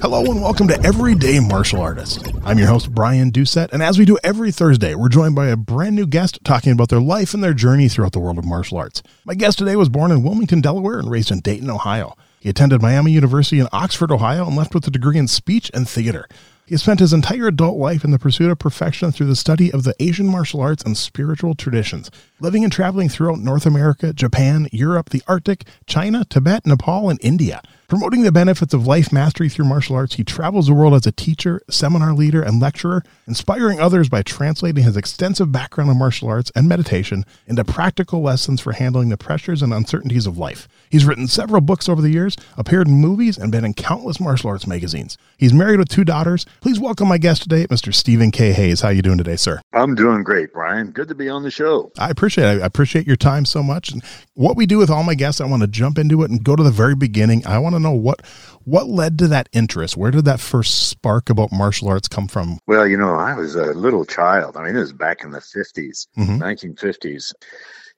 [0.00, 2.26] Hello and welcome to Everyday Martial Artist.
[2.42, 5.58] I'm your host, Brian Doucette, and as we do every Thursday, we're joined by a
[5.58, 8.78] brand new guest talking about their life and their journey throughout the world of martial
[8.78, 9.02] arts.
[9.26, 12.16] My guest today was born in Wilmington, Delaware, and raised in Dayton, Ohio.
[12.40, 15.86] He attended Miami University in Oxford, Ohio, and left with a degree in speech and
[15.86, 16.26] theater.
[16.64, 19.84] He spent his entire adult life in the pursuit of perfection through the study of
[19.84, 25.10] the Asian martial arts and spiritual traditions, living and traveling throughout North America, Japan, Europe,
[25.10, 27.60] the Arctic, China, Tibet, Nepal, and India.
[27.90, 31.10] Promoting the benefits of life mastery through martial arts, he travels the world as a
[31.10, 36.52] teacher, seminar leader, and lecturer, inspiring others by translating his extensive background in martial arts
[36.54, 40.68] and meditation into practical lessons for handling the pressures and uncertainties of life.
[40.88, 44.50] He's written several books over the years, appeared in movies, and been in countless martial
[44.50, 45.18] arts magazines.
[45.36, 46.46] He's married with two daughters.
[46.60, 47.92] Please welcome my guest today, Mr.
[47.92, 48.52] Stephen K.
[48.52, 48.82] Hayes.
[48.82, 49.60] How are you doing today, sir?
[49.72, 50.92] I'm doing great, Brian.
[50.92, 51.90] Good to be on the show.
[51.98, 52.62] I appreciate it.
[52.62, 53.90] I appreciate your time so much.
[53.90, 54.00] And
[54.34, 56.54] what we do with all my guests, I want to jump into it and go
[56.54, 57.44] to the very beginning.
[57.44, 58.24] I want to know what
[58.64, 59.96] what led to that interest.
[59.96, 62.58] Where did that first spark about martial arts come from?
[62.66, 64.56] Well, you know, I was a little child.
[64.56, 66.42] I mean, it was back in the 50s, mm-hmm.
[66.42, 67.32] 1950s.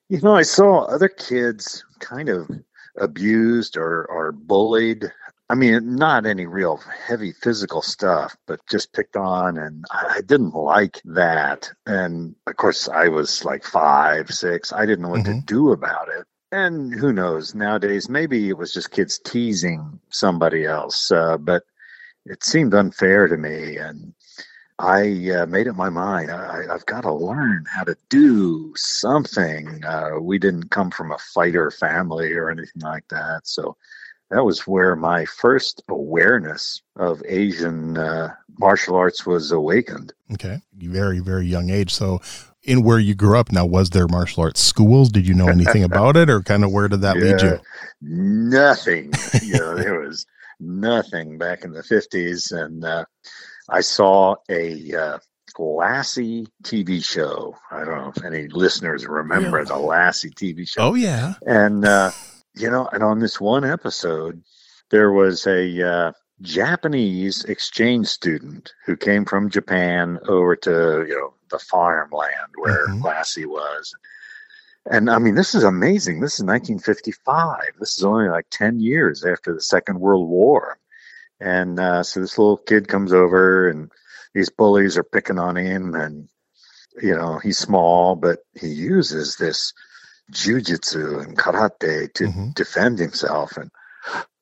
[0.08, 2.50] You know, I saw other kids kind of
[2.98, 5.10] abused or, or bullied
[5.52, 9.58] I mean, not any real heavy physical stuff, but just picked on.
[9.58, 11.70] And I didn't like that.
[11.84, 14.72] And of course, I was like five, six.
[14.72, 15.40] I didn't know what mm-hmm.
[15.40, 16.26] to do about it.
[16.52, 21.10] And who knows, nowadays, maybe it was just kids teasing somebody else.
[21.10, 21.64] Uh, but
[22.26, 23.78] it seemed unfair to me.
[23.78, 24.12] And
[24.78, 26.30] I uh, made up my mind.
[26.30, 29.82] I, have got to learn how to do something.
[29.82, 33.40] Uh, we didn't come from a fighter family or anything like that.
[33.44, 33.76] So,
[34.30, 40.14] that was where my first awareness of Asian uh, martial arts was awakened.
[40.32, 41.92] Okay, very very young age.
[41.92, 42.22] So,
[42.64, 45.10] in where you grew up now, was there martial arts schools?
[45.10, 47.60] Did you know anything about it, or kind of where did that yeah, lead you?
[48.00, 49.12] Nothing.
[49.42, 50.26] you know, there was
[50.60, 53.04] nothing back in the fifties, and uh,
[53.68, 54.94] I saw a.
[54.94, 55.18] Uh,
[55.58, 57.54] Lassie TV show.
[57.70, 59.64] I don't know if any listeners remember yeah.
[59.64, 60.80] the Lassie TV show.
[60.80, 61.34] Oh yeah.
[61.42, 62.10] And uh,
[62.54, 64.42] you know, and on this one episode,
[64.90, 66.12] there was a uh,
[66.42, 73.04] Japanese exchange student who came from Japan over to, you know, the farmland where mm-hmm.
[73.04, 73.94] Lassie was.
[74.90, 76.20] And I mean, this is amazing.
[76.20, 77.60] This is 1955.
[77.78, 80.78] This is only like 10 years after the Second World War.
[81.40, 83.90] And uh, so this little kid comes over, and
[84.34, 85.94] these bullies are picking on him.
[85.94, 86.28] And,
[87.00, 89.72] you know, he's small, but he uses this
[90.32, 92.50] jujitsu and karate to mm-hmm.
[92.54, 93.56] defend himself.
[93.56, 93.70] And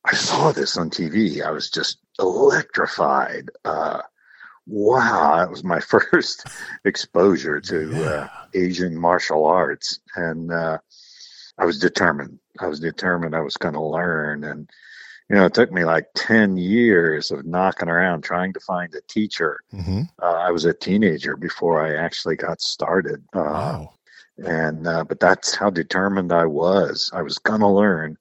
[0.04, 1.44] I saw this on TV.
[1.44, 3.50] I was just electrified.
[3.64, 4.00] Uh,
[4.70, 5.80] wow, that was my
[6.12, 6.46] first
[6.84, 7.98] exposure to yeah.
[7.98, 10.00] uh, Asian martial arts.
[10.16, 10.78] And uh,
[11.58, 12.38] I was determined.
[12.58, 14.44] I was determined I was going to learn.
[14.44, 14.68] And,
[15.28, 19.00] you know, it took me like 10 years of knocking around trying to find a
[19.08, 19.60] teacher.
[19.72, 20.02] Mm-hmm.
[20.22, 23.22] Uh, I was a teenager before I actually got started.
[23.34, 23.94] Uh, wow
[24.44, 27.10] and uh, but that's how determined I was.
[27.12, 28.16] I was gonna learn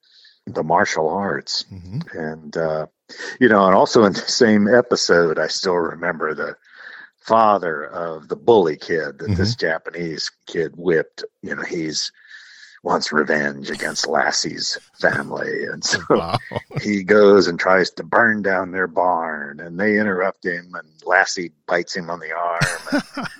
[0.54, 2.18] the martial arts, mm-hmm.
[2.18, 2.88] and uh,
[3.40, 6.56] you know, and also in the same episode, I still remember the
[7.20, 9.36] father of the bully kid that mm-hmm.
[9.36, 11.24] this Japanese kid whipped.
[11.42, 12.12] You know, he's
[12.82, 15.66] wants revenge against Lassie's family.
[15.66, 16.38] And so wow.
[16.82, 21.52] he goes and tries to burn down their barn and they interrupt him and Lassie
[21.68, 23.26] bites him on the arm.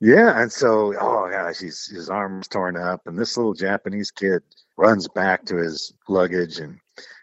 [0.00, 4.42] Yeah, and so oh gosh, he's, his arm's torn up, and this little Japanese kid
[4.78, 6.78] runs back to his luggage and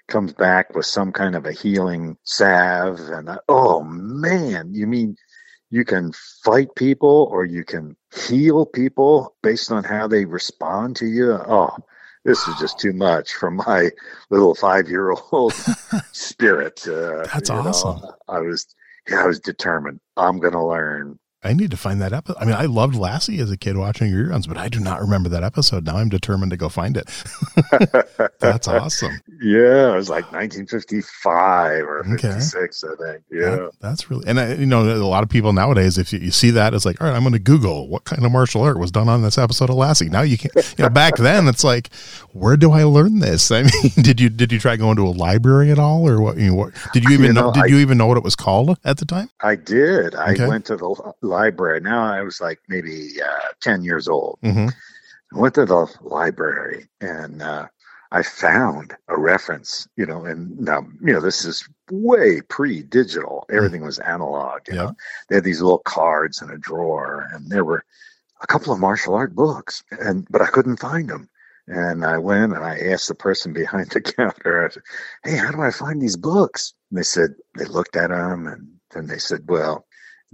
[0.08, 5.16] comes back with some kind of a healing salve, and I, oh man, you mean
[5.72, 6.12] you can
[6.44, 11.32] fight people or you can heal people based on how they respond to you?
[11.34, 11.76] Oh,
[12.24, 13.90] this is just too much for my
[14.30, 15.54] little five-year-old
[16.12, 16.88] spirit.
[16.88, 18.02] Uh, That's awesome.
[18.02, 18.68] Know, I was,
[19.10, 20.00] yeah, I was determined.
[20.18, 22.38] I'm going to learn I need to find that episode.
[22.40, 25.30] I mean, I loved Lassie as a kid watching reruns, but I do not remember
[25.30, 25.86] that episode.
[25.86, 27.08] Now I'm determined to go find it.
[28.40, 29.22] That's awesome.
[29.42, 32.30] Yeah, it was like 1955 or okay.
[32.30, 33.24] 56, I think.
[33.32, 36.20] Yeah, that, that's really and I, you know a lot of people nowadays, if you,
[36.20, 38.62] you see that, it's like, all right, I'm going to Google what kind of martial
[38.62, 40.10] art was done on this episode of Lassie.
[40.10, 41.94] Now you can't, you know, back then it's like,
[42.32, 43.52] where do I learn this?
[43.52, 46.38] I mean, did you did you try going to a library at all, or what?
[46.38, 48.18] You know, what did you even you know, know, Did I, you even know what
[48.18, 49.30] it was called at the time?
[49.42, 50.16] I did.
[50.16, 50.48] I okay.
[50.48, 51.82] went to the library.
[51.82, 54.40] Now I was like maybe uh, ten years old.
[54.44, 54.70] Mm-hmm.
[55.36, 57.68] I went to the library and uh,
[58.12, 59.88] I found a reference.
[59.98, 63.46] You know, and now you know this is way pre-digital.
[63.50, 63.58] Mm.
[63.58, 64.62] Everything was analog.
[64.68, 64.96] You know,
[65.28, 67.84] they had these little cards in a drawer, and there were
[68.42, 71.30] a couple of martial art books, and but I couldn't find them.
[71.68, 74.84] And I went and I asked the person behind the counter, said,
[75.24, 78.68] "Hey, how do I find these books?" And they said they looked at them and
[78.92, 79.86] then they said, "Well,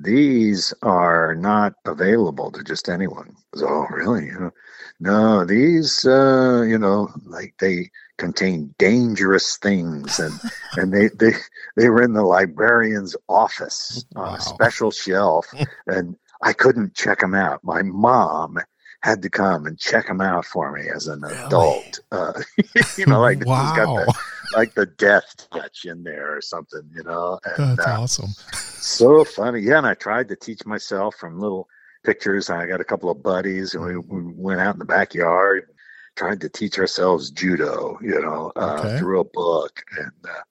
[0.01, 4.25] these are not available to just anyone." Was, oh, really?
[4.25, 4.51] You know,
[4.99, 10.33] no, these, uh, you know, like they contain dangerous things, and
[10.77, 11.33] and they they
[11.75, 14.35] they were in the librarian's office on wow.
[14.35, 15.47] a special shelf,
[15.87, 17.63] and I couldn't check them out.
[17.63, 18.59] My mom
[19.03, 21.37] had to come and check them out for me as an really?
[21.37, 21.99] adult.
[22.11, 22.33] Uh,
[22.97, 23.73] you know, like wow.
[23.75, 24.13] got the,
[24.55, 26.83] like the death touch in there or something.
[26.95, 28.29] You know, and, that's uh, awesome.
[28.53, 29.79] so funny, yeah.
[29.79, 31.67] And I tried to teach myself from little
[32.03, 32.49] pictures.
[32.49, 35.67] I got a couple of buddies, and we, we went out in the backyard,
[36.15, 37.97] tried to teach ourselves judo.
[38.01, 38.99] You know, uh, okay.
[38.99, 40.41] through a book, and uh,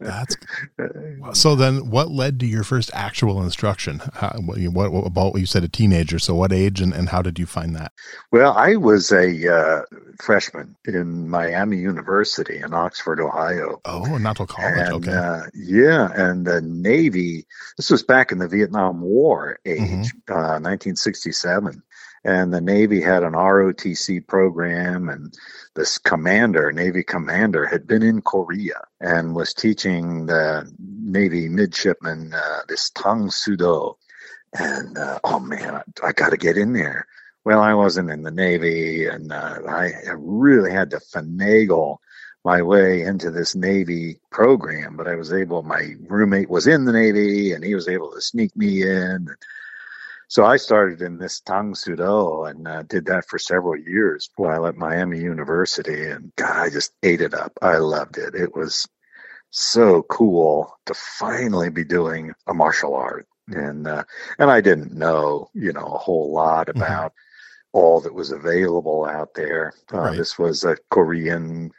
[0.00, 0.36] that's
[1.32, 1.54] so.
[1.54, 4.00] Then, what led to your first actual instruction?
[4.14, 6.18] How, what, what, about you said a teenager?
[6.18, 7.92] So, what age and, and how did you find that?
[8.32, 9.82] Well, I was a uh,
[10.20, 13.80] freshman in Miami University in Oxford, Ohio.
[13.84, 14.78] Oh, not till college.
[14.78, 15.12] And, okay.
[15.12, 17.46] Uh, yeah, and the Navy.
[17.76, 20.32] This was back in the Vietnam War age, mm-hmm.
[20.32, 21.72] 1967 uh,
[22.24, 25.36] and the Navy had an ROTC program, and
[25.74, 32.60] this commander, Navy commander, had been in Korea and was teaching the Navy midshipmen uh,
[32.68, 33.96] this Tang Soo Do.
[34.58, 37.06] And uh, oh man, I, I got to get in there.
[37.44, 41.98] Well, I wasn't in the Navy, and uh, I really had to finagle
[42.42, 44.96] my way into this Navy program.
[44.96, 45.62] But I was able.
[45.62, 49.28] My roommate was in the Navy, and he was able to sneak me in.
[50.34, 54.30] So I started in this Tang Soo Do and uh, did that for several years
[54.34, 56.06] while at Miami University.
[56.10, 57.52] And God, I just ate it up.
[57.62, 58.34] I loved it.
[58.34, 58.88] It was
[59.50, 63.28] so cool to finally be doing a martial art.
[63.46, 64.02] And uh,
[64.40, 66.82] and I didn't know, you know, a whole lot mm-hmm.
[66.82, 67.78] about mm-hmm.
[67.78, 69.72] all that was available out there.
[69.92, 70.18] Uh, right.
[70.18, 71.70] This was a Korean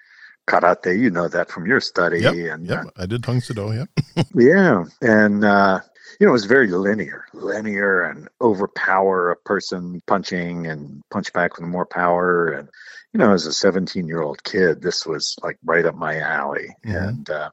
[0.47, 0.97] karate.
[0.97, 2.21] You know that from your study.
[2.21, 2.85] Yep, and yep.
[2.85, 3.73] Uh, I did Tang Soo Do.
[3.73, 4.27] Yep.
[4.33, 5.81] yeah, and uh,
[6.19, 11.57] you know, it was very linear, linear and overpower a person punching and punch back
[11.57, 12.49] with more power.
[12.49, 12.69] And,
[13.13, 16.69] you know, as a 17 year old kid, this was like right up my alley.
[16.85, 16.95] Mm-hmm.
[16.95, 17.49] And, uh,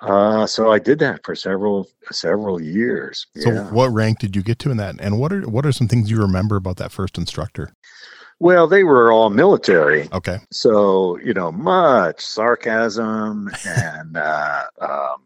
[0.00, 3.26] uh, so I did that for several several years.
[3.36, 3.70] So, yeah.
[3.70, 4.96] what rank did you get to in that?
[5.00, 7.72] And what are what are some things you remember about that first instructor?
[8.38, 10.08] Well, they were all military.
[10.12, 10.38] Okay.
[10.52, 15.22] So you know, much sarcasm and uh, um,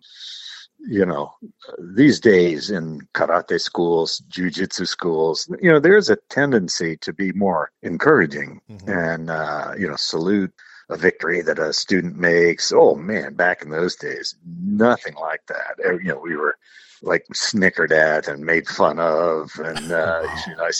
[0.88, 1.32] you know,
[1.78, 7.70] these days in karate schools, jujitsu schools, you know, there's a tendency to be more
[7.82, 8.90] encouraging mm-hmm.
[8.90, 10.52] and, uh, you know, salute
[10.90, 12.72] a victory that a student makes.
[12.72, 15.76] Oh man, back in those days, nothing like that.
[15.78, 16.56] You know, we were
[17.02, 20.72] like snickered at and made fun of, and uh, you know, I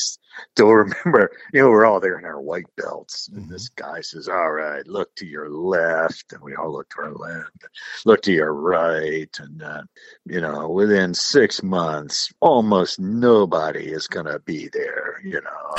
[0.53, 3.53] still remember, you know, we're all there in our white belts, and mm-hmm.
[3.53, 7.13] this guy says, "All right, look to your left," and we all look to our
[7.13, 7.67] left.
[8.05, 9.83] Look to your right, and uh,
[10.27, 15.21] you know, within six months, almost nobody is going to be there.
[15.25, 15.75] You know,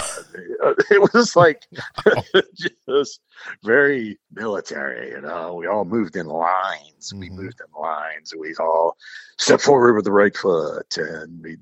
[0.63, 1.63] uh, it was like
[2.88, 3.22] just
[3.63, 5.12] very military.
[5.12, 7.12] You know, we all moved in lines.
[7.12, 7.20] Mm-hmm.
[7.20, 8.34] We moved in lines.
[8.38, 8.98] We all
[9.38, 11.58] step forward with the right foot, and we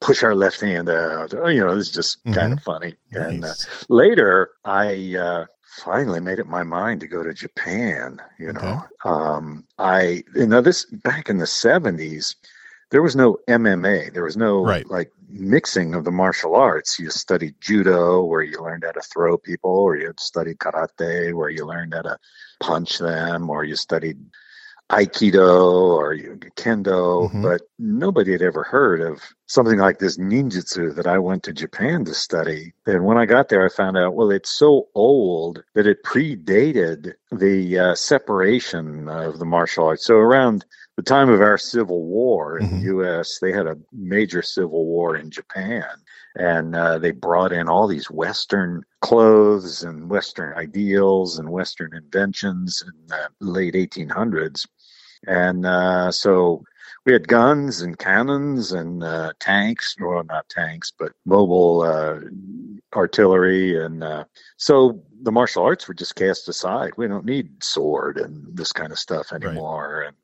[0.00, 1.34] push our left hand out.
[1.34, 2.34] Oh, you know, it's just mm-hmm.
[2.34, 2.94] kind of funny.
[3.12, 3.22] Nice.
[3.22, 3.54] And uh,
[3.88, 8.20] later, I uh, finally made up my mind to go to Japan.
[8.38, 8.80] You know, okay.
[9.04, 12.36] um, I you know this back in the seventies.
[12.90, 14.12] There was no MMA.
[14.12, 14.88] There was no right.
[14.88, 16.98] like mixing of the martial arts.
[16.98, 21.48] You studied judo, where you learned how to throw people, or you studied karate, where
[21.48, 22.18] you learned how to
[22.60, 24.18] punch them, or you studied
[24.90, 26.14] aikido or
[26.56, 27.42] kendo mm-hmm.
[27.42, 32.04] but nobody had ever heard of something like this ninjutsu that i went to japan
[32.04, 35.86] to study and when i got there i found out well it's so old that
[35.86, 40.64] it predated the uh, separation of the martial arts so around
[40.96, 42.70] the time of our Civil War in Mhm.
[42.70, 45.82] the U.S., they had a major civil war in Japan,
[46.36, 52.82] and uh, they brought in all these Western clothes and Western ideals and Western inventions
[52.86, 54.66] in the late 1800s,
[55.26, 56.64] and uh, so
[57.04, 62.20] we had guns and cannons and uh, tanks, well, not tanks, but mobile uh,
[62.96, 64.24] artillery, and uh,
[64.56, 66.92] so the martial arts were just cast aside.
[66.96, 70.16] We don't need sword and this kind of stuff anymore, and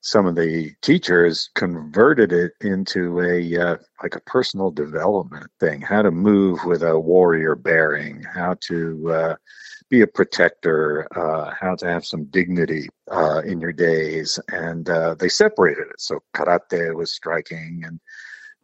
[0.00, 6.02] some of the teachers converted it into a uh, like a personal development thing how
[6.02, 9.34] to move with a warrior bearing how to uh,
[9.88, 14.38] be a protector uh, how to have some dignity uh, in your days.
[14.48, 16.00] And uh, they separated it.
[16.00, 18.00] So karate was striking and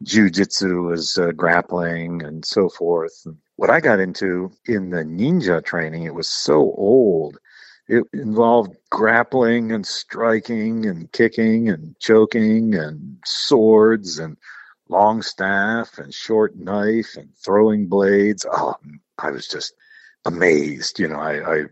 [0.03, 3.21] jiu-jitsu was uh, grappling and so forth.
[3.25, 7.37] And what i got into in the ninja training it was so old
[7.87, 14.37] it involved grappling and striking and kicking and choking and swords and
[14.89, 18.45] long staff and short knife and throwing blades.
[18.51, 18.75] Oh,
[19.19, 19.73] I was just
[20.25, 20.99] amazed.
[20.99, 21.63] You know, I, I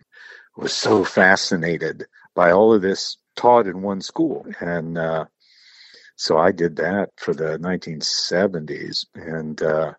[0.56, 2.06] was so fascinated
[2.36, 4.46] by all of this taught in one school.
[4.60, 5.26] And uh,
[6.16, 9.06] so I did that for the 1970s.
[9.16, 9.94] And, uh,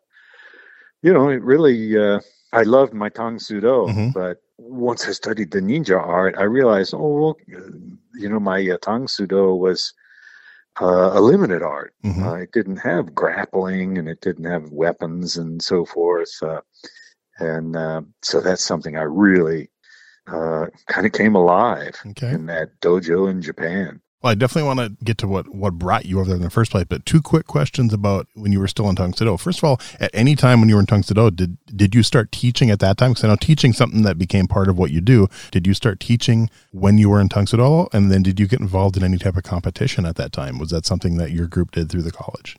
[1.02, 2.20] you know, it really, uh,
[2.52, 4.12] I loved my Tang Soo Do, Mhm.
[4.12, 7.36] but once I studied the ninja art, I realized, oh, well,
[8.14, 9.92] you know, my uh, Tang Soo Do was
[10.80, 11.94] uh, a limited art.
[12.04, 12.22] Mhm.
[12.26, 16.32] Uh, it didn't have grappling and it didn't have weapons and so forth.
[16.42, 16.60] Uh,
[17.38, 19.70] and uh, so that's something I really
[20.26, 22.30] uh, kind of came alive Okay.
[22.30, 24.00] in that dojo in Japan.
[24.24, 26.48] Well, I definitely want to get to what, what brought you over there in the
[26.48, 29.36] first place, but two quick questions about when you were still in Tang Soo Do.
[29.36, 31.94] First of all, at any time when you were in Tang Soo Do, did did
[31.94, 33.10] you start teaching at that time?
[33.10, 35.28] Because I know teaching something that became part of what you do.
[35.50, 38.48] Did you start teaching when you were in Tang Soo Do, and then did you
[38.48, 40.58] get involved in any type of competition at that time?
[40.58, 42.56] Was that something that your group did through the college?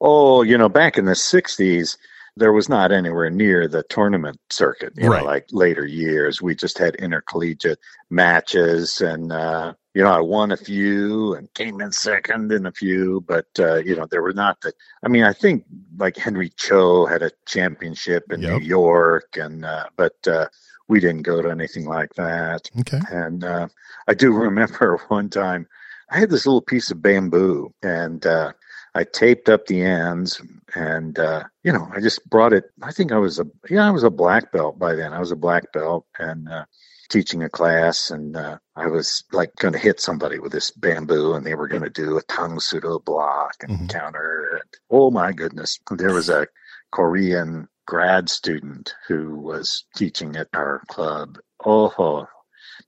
[0.00, 1.96] Oh, you know, back in the 60s,
[2.36, 5.18] there was not anywhere near the tournament circuit, you Right.
[5.18, 6.40] know, like later years.
[6.40, 11.80] We just had intercollegiate matches and, uh, you know, I won a few and came
[11.80, 14.72] in second in a few, but, uh, you know, there were not the,
[15.02, 15.64] I mean, I think
[15.98, 18.60] like Henry Cho had a championship in Yep.
[18.60, 20.46] New York and, uh, but, uh,
[20.88, 22.70] we didn't go to anything like that.
[22.80, 23.00] Okay.
[23.10, 23.68] And uh,
[24.08, 25.66] I do remember one time
[26.10, 28.52] I had this little piece of bamboo and uh,
[28.94, 30.40] I taped up the ends
[30.74, 32.64] and, uh, you know, I just brought it.
[32.82, 35.12] I think I was a, yeah, I was a black belt by then.
[35.12, 36.64] I was a black belt and uh,
[37.12, 41.34] teaching a class and uh, I was like going to hit somebody with this bamboo
[41.34, 43.88] and they were going to do a Tang Soo Do block and Mhm.
[43.90, 44.48] counter.
[44.60, 45.78] And, oh my goodness.
[45.90, 46.46] There was a
[46.90, 51.38] Korean grad student who was teaching at our club.
[51.64, 52.26] Oh,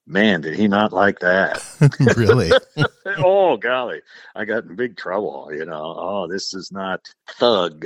[0.07, 1.63] man, did he not like that?
[2.17, 2.51] really?
[3.19, 4.01] oh, golly,
[4.35, 5.51] I got in big trouble.
[5.53, 7.01] You know, oh, this is not
[7.39, 7.85] thug,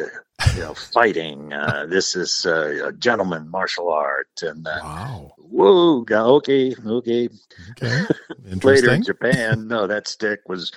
[0.54, 1.52] you know, fighting.
[1.52, 4.28] Uh, this is uh, a gentleman martial art.
[4.42, 5.32] And uh, Wow.
[5.38, 7.28] whoa, okay, okay.
[7.72, 8.02] Okay.
[8.62, 10.72] Later in Japan, no, that stick was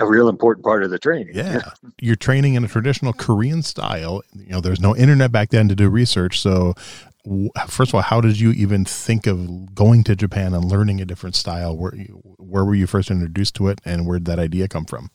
[0.00, 1.34] a real important part of the training.
[1.34, 1.60] Yeah.
[2.00, 4.22] You're training in a traditional Korean style.
[4.34, 6.40] You know, there's no internet back then to do research.
[6.40, 6.74] So,
[7.68, 11.04] first of all, how did you even think of going to Japan and learning a
[11.04, 11.76] different style?
[11.76, 11.92] Where,
[12.38, 15.10] where were you first introduced to it and where did that idea come from?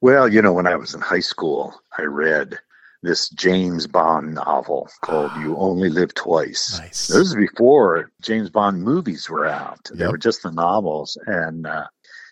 [0.00, 2.58] Well, you know, when I was in high school, I read
[3.02, 6.78] this James Bond novel called You Only Live Twice.
[6.78, 7.08] Nice.
[7.08, 9.90] This is before James Bond movies were out.
[9.92, 10.12] They Yep.
[10.12, 11.18] were just the novels.
[11.26, 11.88] And uh,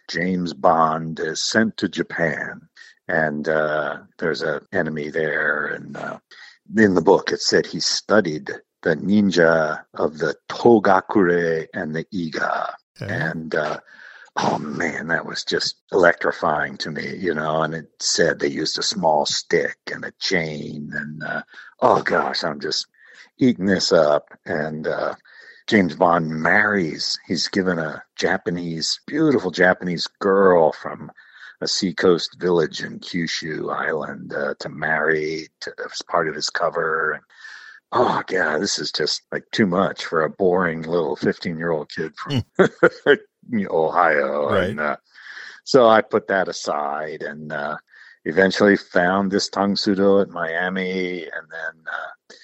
[0.09, 2.61] James Bond is sent to Japan,
[3.09, 5.67] and uh, there's an enemy there.
[5.67, 6.19] And uh,
[6.77, 8.51] in the book, it said he studied
[8.83, 12.73] the ninja of the Togakure and the Iga.
[13.01, 13.13] Okay.
[13.13, 13.79] And uh,
[14.37, 17.63] oh man, that was just electrifying to me, you know.
[17.63, 21.43] And it said they used a small stick and a chain, and uh,
[21.81, 22.87] oh gosh, I'm just
[23.39, 24.29] eating this up.
[24.47, 25.15] And uh,
[25.67, 27.19] James Bond marries.
[27.27, 31.11] He's given a Japanese, beautiful Japanese girl from
[31.61, 37.13] a seacoast village in Kyushu Island uh, to marry to, as part of his cover.
[37.13, 37.23] And
[37.93, 41.91] oh god, this is just like too much for a boring little 15 year old
[41.91, 42.45] kid from
[43.71, 44.49] Ohio.
[44.51, 44.71] Right.
[44.71, 44.97] And, uh,
[45.65, 47.77] so I put that aside and uh,
[48.25, 51.23] eventually found this Tang Soo Do at Miami.
[51.23, 52.35] And then uh,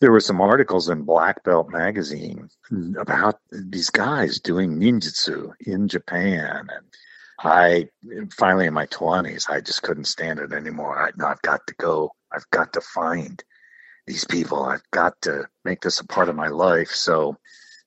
[0.00, 2.48] there were some articles in Black Belt magazine
[2.98, 6.68] about these guys doing ninjutsu in Japan.
[6.70, 6.86] And
[7.38, 7.88] I
[8.36, 11.00] finally in my 20s, I just couldn't stand it anymore.
[11.00, 12.12] I, I've got to go.
[12.32, 13.42] I've got to find
[14.10, 14.64] these people.
[14.64, 16.90] I've got to make this a part of my life.
[16.90, 17.36] So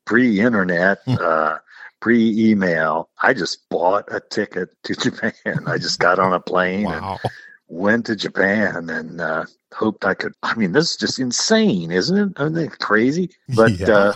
[0.06, 1.15] pre internet, Hmm.
[1.20, 1.58] uh,
[2.00, 3.10] pre email.
[3.22, 5.60] I just bought a ticket to Japan.
[5.68, 7.20] I just got on a plane Wow.
[7.24, 7.32] and
[7.68, 10.34] went to Japan and uh, hoped I could.
[10.44, 12.42] I mean, this is just insane, isn't it?
[12.42, 13.32] Isn't it crazy?
[13.50, 13.89] But Yeah.
[13.98, 14.13] uh,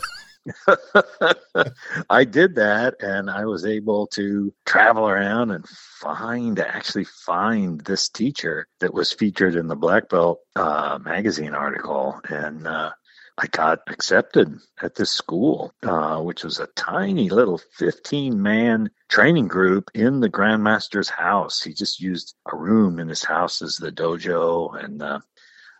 [2.09, 8.09] I did that and I was able to travel around and find, actually find this
[8.09, 12.19] teacher that was featured in the Black Belt uh, magazine article.
[12.29, 12.91] And uh,
[13.37, 19.47] I got accepted at this school, uh, which was a tiny little 15 man training
[19.47, 21.61] group in the Grandmaster's house.
[21.61, 24.83] He just used a room in his house as the dojo.
[24.83, 25.19] And uh,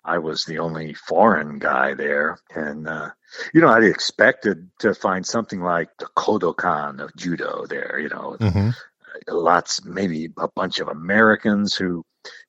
[0.05, 2.39] I was the only foreign guy there.
[2.53, 3.11] And, uh,
[3.53, 8.37] you know, I'd expected to find something like the Kodokan of judo there, you know,
[8.39, 8.73] Mhm.
[9.27, 12.03] lots, maybe a bunch of Americans who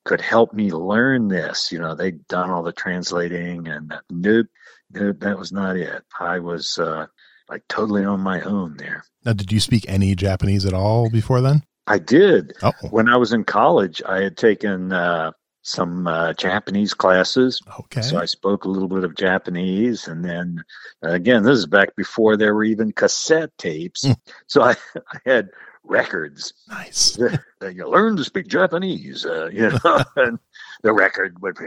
[0.04, 1.70] could help me learn this.
[1.72, 4.46] You know, they'd done all the translating and nope,
[4.92, 6.04] nope, that was not it.
[6.18, 7.06] I was uh,
[7.48, 9.04] like totally on my own there.
[9.24, 11.62] Now, did you speak any Japanese at all before then?
[11.86, 12.52] I did.
[12.62, 17.60] Oh, When I was in college, I had taken uh, some uh, Japanese classes.
[17.80, 18.00] okay.
[18.02, 20.64] So I spoke a little bit of Japanese, and then
[21.04, 24.04] uh, again, this is back before there were even cassette tapes.
[24.04, 24.16] Mm.
[24.46, 24.74] so I,
[25.12, 25.50] I had
[25.84, 26.52] records.
[26.68, 27.18] nice.
[27.62, 30.38] you learn to speak Japanese, uh, you know, and
[30.82, 31.66] the record would be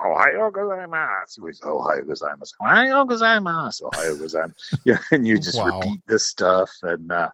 [0.00, 4.78] Ohayo gozaimasu, with Ohayo gozaimasu, Ohayo gozaimasu, Ohayo gozaimasu.
[4.84, 5.80] Yeah, and you just Wow.
[5.80, 7.28] repeat this stuff, and uh,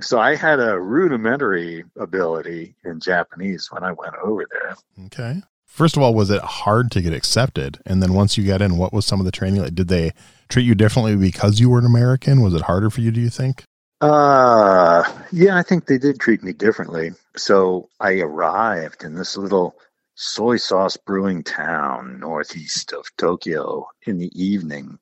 [0.00, 4.76] so I had a rudimentary ability in Japanese when I went over there.
[5.06, 5.42] Okay.
[5.64, 7.78] First of all, was it hard to get accepted?
[7.84, 9.74] And then once you got in, what was some of the training like?
[9.74, 10.12] Did they
[10.48, 12.40] treat you differently because you were an American?
[12.40, 13.64] Was it harder for you, do you think?
[14.00, 17.12] Uh, yeah, I think they did treat me differently.
[17.36, 19.76] So I arrived in this little
[20.14, 24.98] soy sauce brewing town northeast of Tokyo in the evening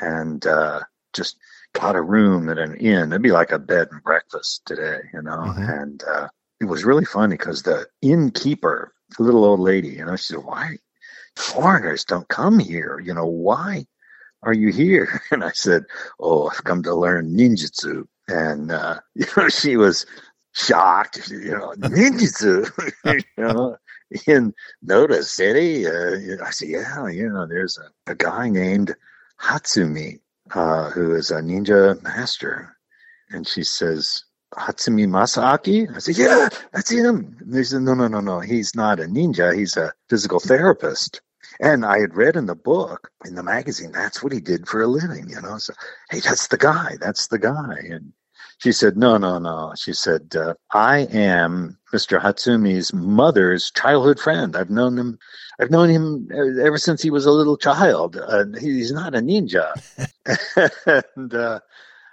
[0.00, 0.80] and uh,
[1.12, 1.36] just
[1.74, 3.12] got a room at an inn.
[3.12, 5.38] It'd be like a bed and breakfast today, you know.
[5.38, 5.82] Mhm.
[5.82, 6.28] And uh,
[6.60, 10.44] it was really funny because the innkeeper, the little old lady, you know, she said,
[10.44, 10.78] Why
[11.36, 13.00] foreigners don't come here?
[13.00, 13.86] You know, why
[14.42, 15.20] are you here?
[15.30, 15.84] And I said,
[16.20, 18.06] Oh, I've come to learn ninjutsu.
[18.28, 20.04] And, uh, you know, she was
[20.52, 22.68] shocked, you know, ninjutsu,
[23.04, 23.76] you know,
[24.26, 25.86] in Noda City.
[25.86, 28.94] Uh, I said, Yeah, you know, there's a, a guy named
[29.40, 30.18] Hatsumi,
[30.54, 32.76] uh, who is a ninja master.
[33.30, 35.94] And she says, Hatsumi Masaaki?
[35.94, 37.36] I said, Yeah, that's him.
[37.40, 38.40] And they said, No, no, no, no.
[38.40, 39.54] He's not a ninja.
[39.56, 41.20] He's a physical therapist.
[41.60, 44.82] And I had read in the book, in the magazine, that's what he did for
[44.82, 45.58] a living, you know.
[45.58, 45.72] So,
[46.10, 46.96] hey, that's the guy.
[47.00, 47.78] That's the guy.
[47.90, 48.12] And
[48.58, 49.72] she said, No, no, no.
[49.76, 52.20] She said, uh, I am Mr.
[52.20, 54.56] Hatsumi's mother's childhood friend.
[54.56, 55.18] I've known him.
[55.60, 58.16] I've known him ever since he was a little child.
[58.16, 59.72] Uh, he's not a ninja.
[61.16, 61.60] and uh,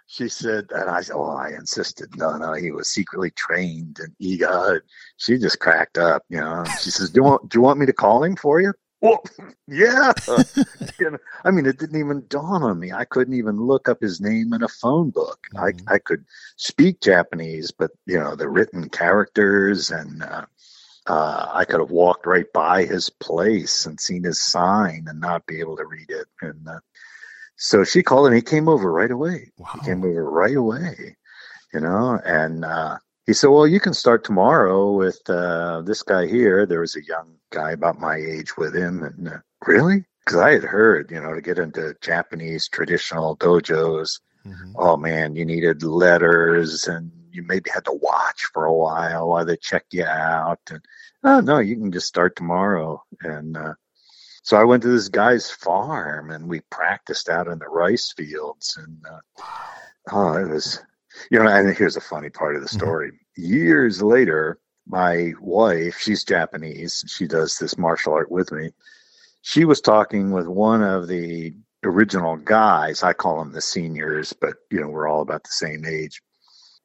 [0.08, 2.16] she said, and I said, oh, I insisted.
[2.16, 4.82] No, no, he was secretly trained in Iga.
[5.18, 6.64] She just cracked up, you know.
[6.82, 8.74] She says, do you want, do you want me to call him for you?
[9.02, 9.24] Well,
[9.68, 10.14] yeah.
[11.44, 12.92] I mean, it didn't even dawn on me.
[12.92, 15.48] I couldn't even look up his name in a phone book.
[15.54, 15.82] Mhm.
[15.90, 20.46] I, I could speak Japanese, but you know, the written characters and uh,
[21.08, 25.46] uh, I could have walked right by his place and seen his sign and not
[25.46, 26.28] be able to read it.
[26.42, 26.80] And uh,
[27.58, 29.52] so she called and he came over right away.
[29.58, 29.70] Wow.
[29.74, 31.16] He came over right away,
[31.74, 36.28] you know, and uh, he said, Well, you can start tomorrow with uh, this guy
[36.28, 36.66] here.
[36.66, 39.04] There was a young guy about my age with him.
[39.04, 40.06] And uh, really?
[40.26, 44.74] Because I had heard, you know, to get into Japanese traditional dojos, Mhm.
[44.76, 49.44] oh man, you needed letters and you maybe had to watch for a while while
[49.44, 50.60] they check you out.
[50.70, 50.82] And
[51.24, 53.04] oh no, you can just start tomorrow.
[53.22, 53.74] And uh,
[54.44, 58.78] so I went to this guy's farm and we practiced out in the rice fields.
[58.78, 59.44] And uh,
[60.12, 60.80] oh, it was,
[61.32, 62.80] you know, and here's a funny part of the Mhm.
[62.80, 63.20] story.
[63.38, 68.74] Years later, my wife, she's Japanese, she does this martial art with me.
[69.42, 73.04] She was talking with one of the original guys.
[73.04, 76.22] I call them the seniors, but you know we're all about the same age.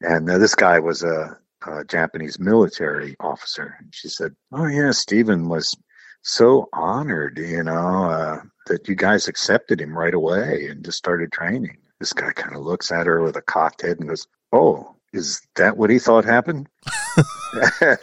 [0.02, 3.76] And uh, this guy was a, a Japanese military officer.
[3.80, 5.76] And she said, "Oh yeah, Stephen was
[6.22, 11.32] so honored, you know, uh, that you guys accepted him right away and just started
[11.32, 14.96] training." This guy kind of looks at her with a cocked head and goes, "Oh,
[15.12, 16.68] is that what he thought happened?"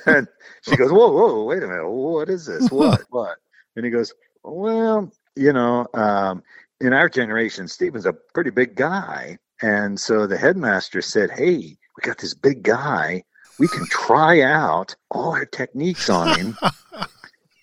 [0.05, 0.27] and
[0.61, 2.69] she goes, "Whoa, whoa, wait a minute, what is this?
[2.71, 3.37] What, what?"
[3.75, 6.43] And he goes, "Well, you know." Um,
[6.79, 9.37] in our generation, Stephen's a pretty big guy.
[9.61, 13.23] And so the headmaster said, Hey, we got this big guy.
[13.59, 16.57] We can try out all our techniques on him.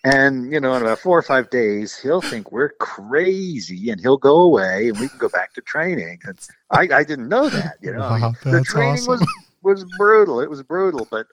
[0.04, 4.18] And you know, in about four or five days, he'll think we're crazy, and he'll
[4.18, 6.20] go away, and we can go back to training.
[6.24, 6.38] And
[6.70, 7.76] I, I didn't know that.
[7.80, 9.20] You know, Wow, the training awesome.
[9.20, 9.26] was
[9.62, 10.40] was brutal.
[10.40, 11.26] It was brutal, but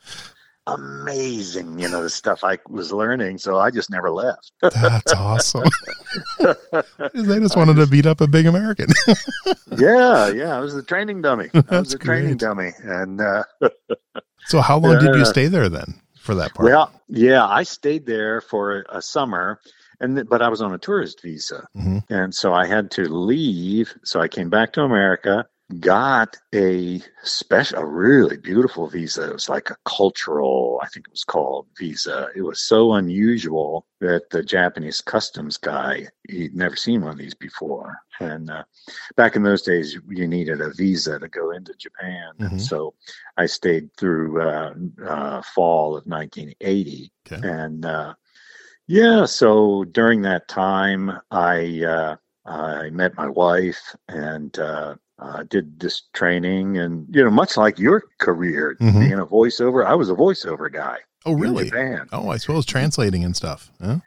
[0.68, 1.80] amazing.
[1.80, 3.40] You know, the stuff I was learning.
[3.40, 4.54] So I just never left.
[4.62, 5.68] That's awesome.
[6.40, 8.88] they just wanted to beat up a big American.
[9.78, 10.56] yeah, yeah.
[10.56, 11.50] I was the training dummy.
[11.54, 13.44] I That's was a training dummy, and uh,
[14.46, 16.00] so how long did you stay there then
[16.32, 16.70] for that part?
[16.70, 19.60] well, yeah, I stayed there for a summer,
[20.00, 22.04] and th- but I was on a tourist visa, Mhm.
[22.10, 23.94] and so I had to leave.
[24.04, 25.46] So I came back to America,
[25.80, 29.30] got a special, a really beautiful visa.
[29.30, 32.28] It was like a cultural, I think it was called visa.
[32.36, 37.34] It was so unusual that the Japanese customs guy he'd never seen one of these
[37.36, 38.64] before, and uh,
[39.16, 42.52] back in those days, you needed a visa to go into Japan, Mhm.
[42.52, 42.94] and so
[43.38, 44.74] I stayed through uh,
[45.08, 47.48] uh, fall of 1980, Okay.
[47.48, 48.14] and uh,
[48.88, 55.80] yeah, so during that time, I uh, I met my wife and uh, uh, did
[55.80, 59.00] this training, and you know, much like your career, Mhm.
[59.00, 60.98] being a voiceover, I was a voiceover guy.
[61.26, 61.66] Oh, really?
[61.66, 62.08] Japan.
[62.12, 63.72] Oh, I suppose translating and stuff.
[63.80, 63.98] Huh?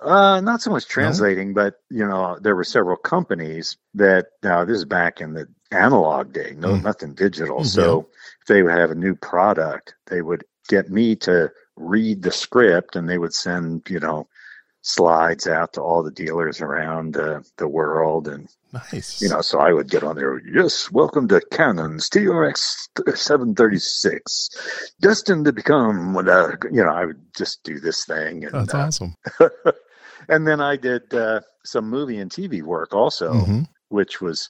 [0.00, 4.78] Uh, not so much translating, but you know, there were several companies that now this
[4.78, 6.82] is back in the analog day, no Mm.
[6.82, 7.60] nothing digital.
[7.60, 8.08] Mm, So
[8.40, 12.96] if they would have a new product, they would get me to read the script,
[12.96, 14.26] and they would send you know
[14.80, 19.20] slides out to all the dealers around uh, the world, and Nice.
[19.20, 20.40] you know, so I would get on there.
[20.46, 24.48] Yes, welcome to Canon's TRX 736,
[25.00, 26.16] destined to become.
[26.16, 29.14] Uh, you know, I would just do this thing, and that's uh, awesome.
[30.28, 33.66] and then I did uh, some movie and TV work also, Mhm.
[33.88, 34.48] which was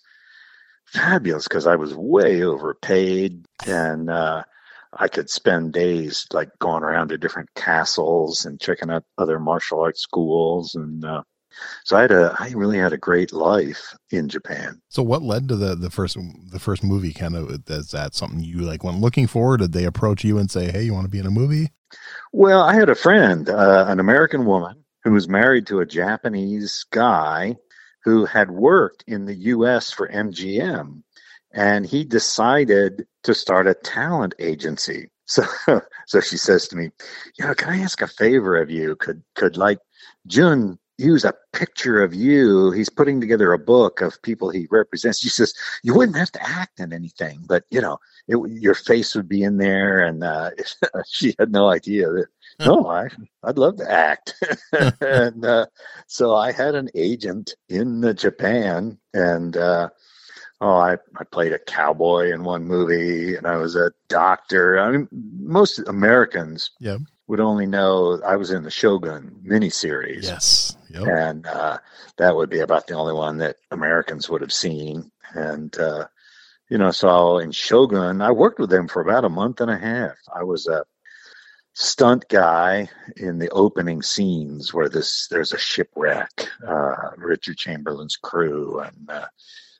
[0.86, 4.44] fabulous because I was way overpaid and uh,
[4.92, 9.80] I could spend days like going around to different castles and checking out other martial
[9.80, 10.74] arts schools.
[10.74, 11.22] And uh,
[11.84, 14.80] so I had a, I really had a great life in Japan.
[14.88, 16.16] So what led to the the first
[16.50, 17.12] the first movie?
[17.12, 19.56] Kind of is that something you like went looking for?
[19.56, 21.70] Did they approach you and say, "Hey, you want to be in a movie?"
[22.32, 26.84] Well, I had a friend, uh, an American woman who was married to a Japanese
[26.90, 27.56] guy
[28.04, 31.02] who had worked in the US for MGM.
[31.52, 35.08] And he decided to start a talent agency.
[35.24, 35.46] So,
[36.08, 36.90] so she says to me,
[37.38, 38.96] you know, can I ask a favor of you?
[38.96, 39.78] Could, could like
[40.26, 42.70] Jun use a picture of you?
[42.70, 45.20] He's putting together a book of people he represents.
[45.20, 49.14] She says, you wouldn't have to act in anything, but you know, it, your face
[49.14, 49.98] would be in there.
[49.98, 50.50] And uh,
[51.08, 52.26] she had no idea that
[52.60, 53.08] no, I,
[53.42, 54.34] I'd love to act.
[55.00, 55.66] and uh,
[56.06, 59.88] so I had an agent in Japan, and uh,
[60.60, 64.78] oh, I, I played a cowboy in one movie, and I was a doctor.
[64.78, 65.08] I mean,
[65.40, 67.00] most Americans Yep.
[67.28, 70.24] Would only know I was in the Shogun miniseries.
[70.24, 70.76] Yes.
[70.90, 71.04] Yep.
[71.06, 71.78] And uh,
[72.18, 75.10] that would be about the only one that Americans would have seen.
[75.34, 76.08] And, uh,
[76.68, 79.78] you know, so in Shogun, I worked with them for about a month and a
[79.78, 80.16] half.
[80.34, 80.84] I was a
[81.74, 88.80] stunt guy in the opening scenes where this there's a shipwreck, uh, Richard Chamberlain's crew.
[88.80, 89.26] And uh,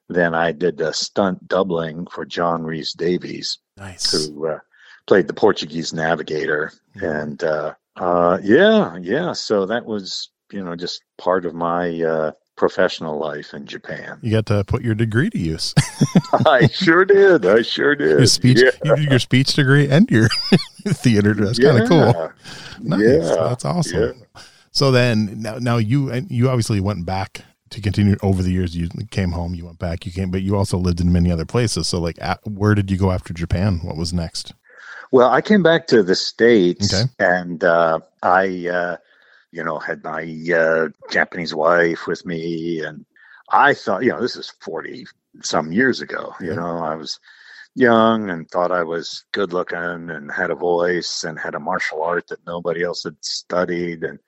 [0.09, 4.11] then I did a stunt doubling for John Rhys-Davies, Nice.
[4.13, 4.59] who uh,
[5.07, 6.73] played the Portuguese navigator.
[6.95, 9.33] And uh, uh, yeah, yeah.
[9.33, 14.19] So that was, you know, just part of my uh, professional life in Japan.
[14.23, 15.75] You got to put your degree to use.
[16.47, 17.47] I sure did.
[17.47, 18.11] I sure did.
[18.19, 18.95] your speech, Yeah.
[18.97, 20.29] you your speech degree and your
[20.88, 21.35] theater.
[21.35, 22.33] That's kind of cool.
[22.81, 23.01] Nice.
[23.01, 23.35] Yeah.
[23.49, 24.23] That's awesome.
[24.71, 28.77] So then now, now you and you obviously went back to continue over the years.
[28.77, 31.45] You came home, you went back, you came, but you also lived in many other
[31.47, 31.88] places.
[31.88, 33.81] So like, at, where did you go after Japan?
[33.83, 34.55] What was next?
[35.12, 37.11] Well, I came back to the states, Okay.
[37.20, 38.98] and uh, I, uh,
[39.53, 43.07] you know, had my uh, Japanese wife with me, and
[43.51, 45.07] I thought, you know, this is forty
[45.42, 46.35] some years ago.
[46.40, 46.57] You Yeah.
[46.57, 47.20] know, I was
[47.75, 49.79] young and thought I was good looking
[50.11, 54.18] and had a voice and had a martial art that nobody else had studied, and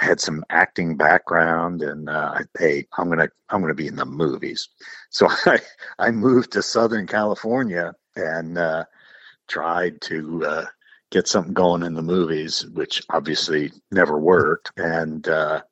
[0.00, 3.96] I had some acting background, and uh, I, hey, I'm gonna, I'm gonna be in
[3.96, 4.68] the movies.
[5.10, 5.60] So I,
[5.98, 8.58] I moved to Southern California and.
[8.58, 8.84] Uh,
[9.48, 10.66] tried to uh,
[11.10, 14.72] get something going in the movies, which obviously never worked.
[14.76, 15.62] And uh,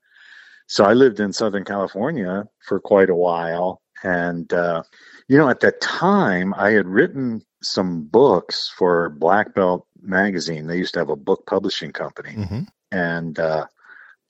[0.67, 3.83] so I lived in Southern California for quite a while.
[4.05, 4.83] And, uh,
[5.29, 10.67] you know, at that time, I had written some books for Black Belt Magazine.
[10.67, 12.33] They used to have a book publishing company.
[12.33, 13.67] hmm And uh,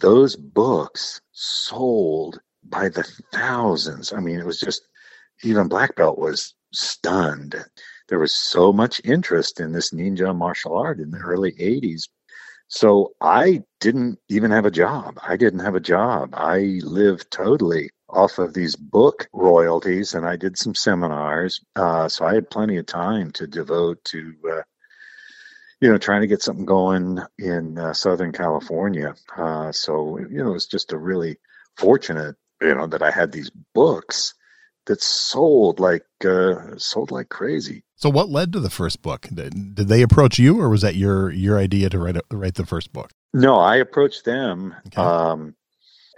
[0.01, 4.13] those books sold by the thousands.
[4.13, 4.89] I mean, it was just,
[5.43, 7.57] even Black Belt was stunned
[8.13, 12.11] there was so much interest in this ninja martial art in the early 80s
[12.69, 15.19] So I didn't even have a job.
[15.23, 16.35] I didn't have a job.
[16.35, 21.63] I lived totally off of these book royalties, and I did some seminars.
[21.77, 24.63] Uh, so I had plenty of time to devote to, uh,
[25.81, 29.15] you know, trying to get something going in uh, Southern California.
[29.37, 31.39] Uh, so you know, it was just a really
[31.77, 34.35] fortunate, you know, that I had these books
[34.87, 37.85] that sold like uh, sold like crazy.
[37.97, 39.29] So, what led to the first book?
[39.33, 42.55] Did, did they approach you, or was that your your idea to write a, write
[42.55, 43.13] the first book?
[43.33, 45.01] No, I approached them, okay.
[45.01, 45.55] um,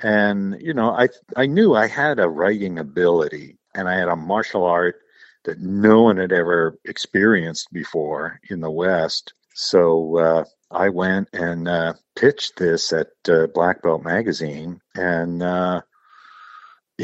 [0.02, 4.16] and you know, I I knew I had a writing ability, and I had a
[4.16, 4.96] martial art
[5.44, 9.34] that no one had ever experienced before in the West.
[9.54, 15.82] So uh, I went and uh, pitched this at uh, Black Belt Magazine, and uh,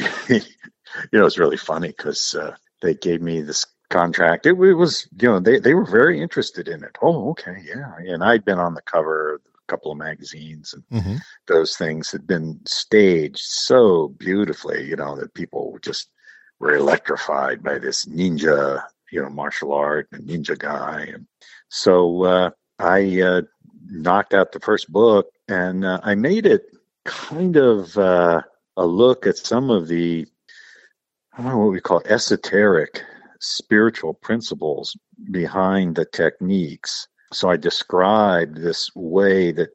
[1.13, 4.47] you know, it's really funny because uh, they gave me this contract.
[4.47, 6.97] It, it, was, you know, they, they were very interested in it.
[7.03, 7.93] Oh, okay, yeah.
[7.99, 11.17] And I'd been on the cover of a couple of magazines, and mm-hmm.
[11.47, 16.09] those things had been staged so beautifully, you know, that people just
[16.59, 21.09] were electrified by this ninja, you know, martial art and ninja guy.
[21.13, 21.27] And
[21.69, 23.43] so uh, I uh,
[23.87, 26.67] knocked out the first book, and uh, I made it
[27.05, 28.43] kind of uh,
[28.77, 30.40] a look at some of the I don't know
[31.45, 33.03] what we call esoteric
[33.41, 34.97] spiritual principles
[35.31, 37.09] behind the techniques.
[37.33, 39.71] So I described this way that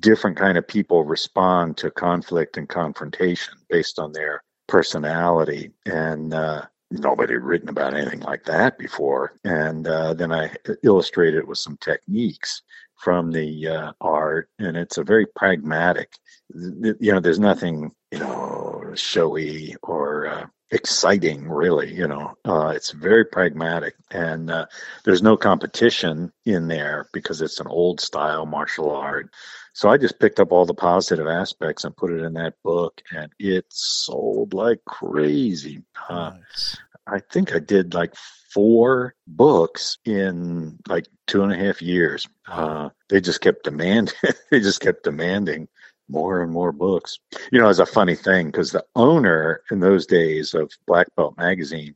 [0.00, 5.70] different kind of people respond to conflict and confrontation based on their personality.
[5.86, 9.34] And uh, nobody had written about anything like that before.
[9.44, 10.50] And uh, then i
[10.82, 12.62] illustrated it with some techniques
[12.96, 14.48] from the uh, art.
[14.58, 16.14] And it's a very pragmatic
[16.52, 21.94] you know there's nothing you know showy or uh, exciting, really.
[21.94, 24.66] You know, uh, it's very pragmatic, and uh,
[25.04, 29.30] there's no competition in there because it's an old style martial art.
[29.72, 33.00] So I just picked up all the positive aspects and put it in that book,
[33.10, 35.82] and it sold like crazy.
[36.08, 36.76] Uh, nice.
[37.06, 38.14] I think I did like
[38.52, 42.26] four books in like two and a half years.
[42.46, 44.14] Uh, they just kept demanding.
[44.50, 45.68] they just kept demanding
[46.08, 47.18] more and more books.
[47.50, 51.36] You know, it's a funny thing because the owner in those days of Black Belt
[51.36, 51.94] magazine,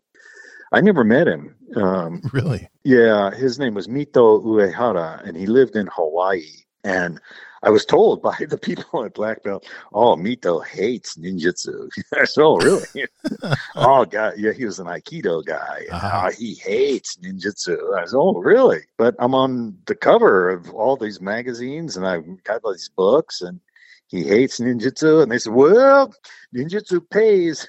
[0.73, 1.55] I never met him.
[1.77, 2.69] Um, really?
[2.85, 6.47] Yeah, his name was Mito Uyehara, and he lived in Hawaii.
[6.85, 7.21] And
[7.63, 11.89] I was told by the people at Black Belt, oh, Mito hates ninjutsu.
[12.15, 13.07] I said, oh, really?
[13.77, 14.35] oh, God.
[14.37, 15.85] Yeah, he was an Aikido guy.
[15.91, 16.27] Uh-huh.
[16.27, 17.99] Uh, he hates ninjutsu.
[17.99, 18.81] I said, oh, really?
[18.97, 23.41] But I'm on the cover of all these magazines and I've got all these books
[23.41, 23.61] and
[24.09, 26.13] he hates ninjutsu and they said well
[26.55, 27.67] ninjutsu pays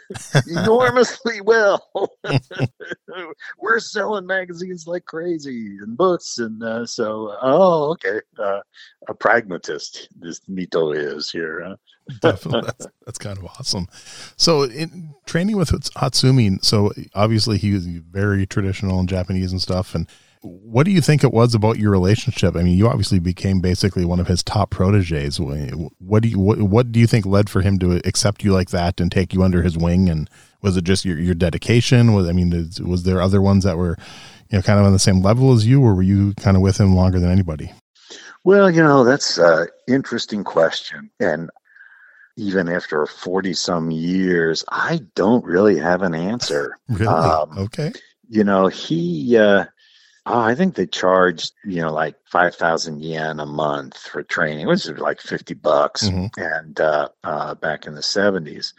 [0.49, 1.87] enormously well
[3.59, 8.59] we're selling magazines like crazy and books and uh, so oh okay uh,
[9.07, 11.75] a pragmatist this mito is here huh?
[12.21, 13.87] Definitely, that's, that's, kind of awesome.
[14.35, 19.93] So, in training with Hatsumi, so obviously he was very traditional and Japanese and stuff,
[19.93, 20.07] and
[20.41, 22.55] what do you think it was about your relationship?
[22.55, 25.39] I mean, you obviously became basically one of his top proteges.
[25.39, 28.69] What do you what, what do you think led for him to accept you like
[28.69, 30.07] that and take you under his wing?
[30.07, 30.29] And
[30.61, 32.13] was it just your, your dedication?
[32.13, 33.97] Was I mean, was there other ones that were,
[34.49, 36.63] you know, kind of on the same level as you, or were you kind of
[36.63, 37.73] with him longer than anybody?
[38.45, 41.49] Well, you know, that's an interesting question, and
[42.37, 46.77] even after 40 some years, I don't really have an answer.
[46.87, 47.05] really?
[47.05, 47.91] Um, okay.
[48.29, 49.65] You know, he, uh,
[50.25, 54.85] Oh, I think they charged, you know, like 5,000 yen a month for training, which
[54.85, 56.07] is like 50 bucks.
[56.07, 56.39] Mm-hmm.
[56.39, 58.73] And uh, uh, back in the 70s,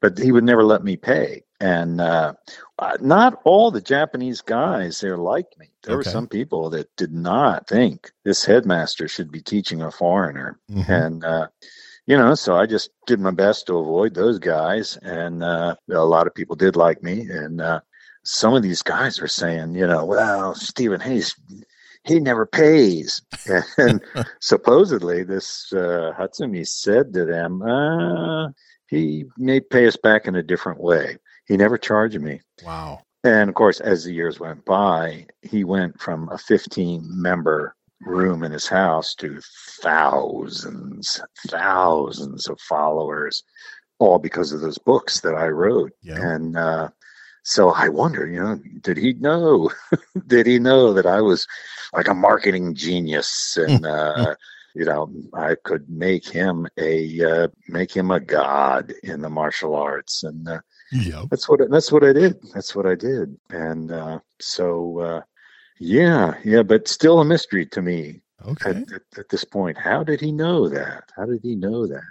[0.00, 1.42] but he would never let me pay.
[1.60, 2.34] And uh,
[2.78, 5.70] uh not all the Japanese guys there liked me.
[5.82, 5.98] There okay.
[5.98, 10.58] were some people that did not think this headmaster should be teaching a foreigner.
[10.70, 10.92] Mm-hmm.
[10.92, 11.48] And, uh,
[12.06, 14.98] you know, so I just did my best to avoid those guys.
[15.02, 17.28] And uh, a lot of people did like me.
[17.30, 17.60] And
[18.24, 21.34] some of these guys are saying, you know, well, Stephen Hayes,
[22.04, 23.22] he never pays.
[23.78, 24.00] And
[24.40, 28.48] supposedly, this uh, Hatsumi said to them, uh,
[28.88, 31.18] he may pay us back in a different way.
[31.46, 32.40] He never charged me.
[32.64, 33.00] Wow.
[33.24, 38.42] And of course, as the years went by, he went from a 15 member room
[38.42, 39.40] in his house to
[39.80, 43.42] thousands, thousands of followers,
[43.98, 45.92] all because of those books that I wrote.
[46.02, 46.20] Yeah.
[46.20, 46.88] And uh,
[47.44, 49.70] so I wonder, you know, did he know?
[50.26, 51.46] did he know that I was
[51.92, 54.34] like a marketing genius and uh,
[54.74, 59.76] you know I could make him a uh, make him a god in the martial
[59.76, 61.24] arts and uh, yep.
[61.30, 62.36] that's what that's what I did.
[62.54, 63.36] That's what I did.
[63.50, 65.20] And uh, so uh,
[65.78, 68.22] yeah, yeah, but still a mystery to me.
[68.46, 68.70] Okay.
[68.70, 71.10] At, at, at this point, how did he know that?
[71.16, 72.02] How did he know that?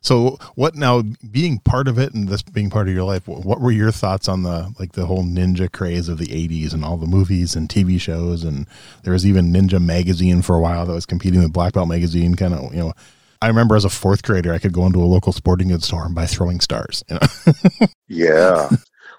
[0.00, 3.60] So what now being part of it and this being part of your life, what
[3.60, 6.96] were your thoughts on the like the whole ninja craze of the 80s and all
[6.96, 8.66] the movies and TV shows and
[9.02, 12.34] there was even Ninja magazine for a while that was competing with Black Belt magazine
[12.34, 12.92] kind of, you know,
[13.40, 16.06] I remember as a fourth grader I could go into a local sporting goods store
[16.06, 17.86] and buy throwing stars, you know.
[18.08, 18.68] yeah.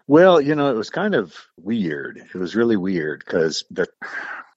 [0.07, 2.21] Well, you know, it was kind of weird.
[2.33, 3.87] It was really weird because the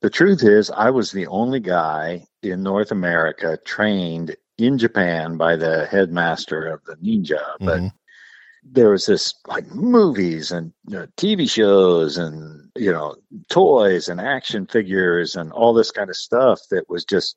[0.00, 5.56] the truth is I was the only guy in North America trained in Japan by
[5.56, 7.88] the headmaster of the ninja, but mm-hmm.
[8.64, 13.16] there was this like movies and you know, TV shows and you know
[13.50, 17.36] toys and action figures and all this kind of stuff that was just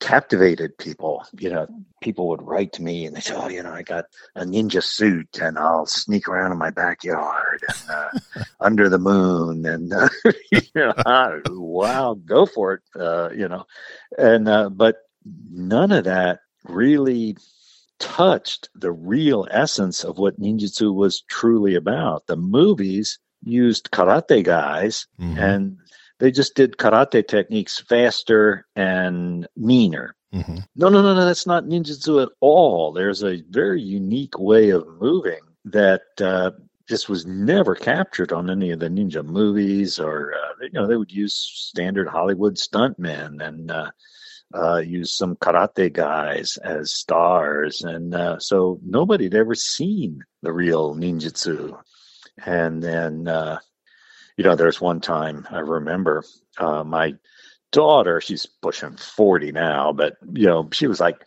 [0.00, 1.24] captivated people.
[1.38, 1.66] You know,
[2.00, 4.82] people would write to me and they say, "Oh, you know, I got a ninja
[4.82, 10.08] suit and I'll sneak around in my backyard and uh, under the moon." And uh,
[10.52, 12.82] you know, wow, go for it.
[12.98, 13.66] Uh, you know,
[14.18, 14.96] and uh, but
[15.50, 17.36] none of that really
[17.98, 22.26] touched the real essence of what ninjutsu was truly about.
[22.26, 25.38] The movies used karate guys mm-hmm.
[25.38, 25.78] and
[26.18, 30.14] they just did karate techniques faster and meaner.
[30.32, 30.58] Mm-hmm.
[30.76, 32.92] No, no, no, no, that's not ninjutsu at all.
[32.92, 36.50] There's a very unique way of moving that uh,
[36.88, 40.96] just was never captured on any of the ninja movies, or uh, you know, they
[40.96, 43.90] would use standard Hollywood stuntmen and uh,
[44.52, 50.52] uh, use some karate guys as stars, and uh, so nobody had ever seen the
[50.52, 51.78] real ninjutsu.
[52.44, 53.58] And then, uh,
[54.36, 56.24] you know, there's one time I remember
[56.58, 57.14] uh, my
[57.72, 58.20] daughter.
[58.20, 61.24] She's pushing forty now, but you know, she was like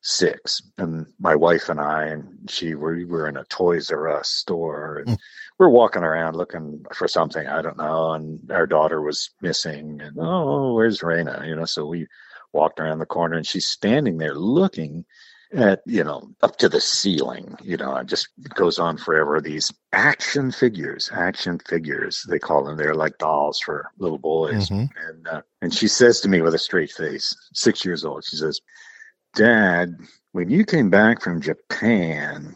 [0.00, 4.08] six, and my wife and I and she were we were in a Toys R
[4.08, 5.18] Us store, and mm.
[5.58, 10.16] we're walking around looking for something I don't know, and our daughter was missing, and
[10.18, 11.46] oh, where's Raina?
[11.46, 12.06] You know, so we
[12.52, 15.04] walked around the corner and she's standing there looking
[15.54, 19.40] at you know up to the ceiling you know it just goes on forever.
[19.40, 22.76] These action figures action figures they call them.
[22.76, 24.68] They're like dolls for little boys.
[24.68, 25.08] Mm-hmm.
[25.08, 28.36] and uh, and she says to me with a straight face six years old she
[28.36, 28.60] says
[29.34, 29.94] dad
[30.32, 32.54] when you came back from japan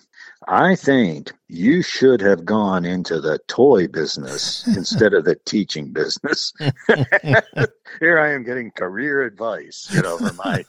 [0.49, 6.53] I think you should have gone into the toy business instead of the teaching business.
[8.01, 10.65] Here I am getting career advice, you know, for my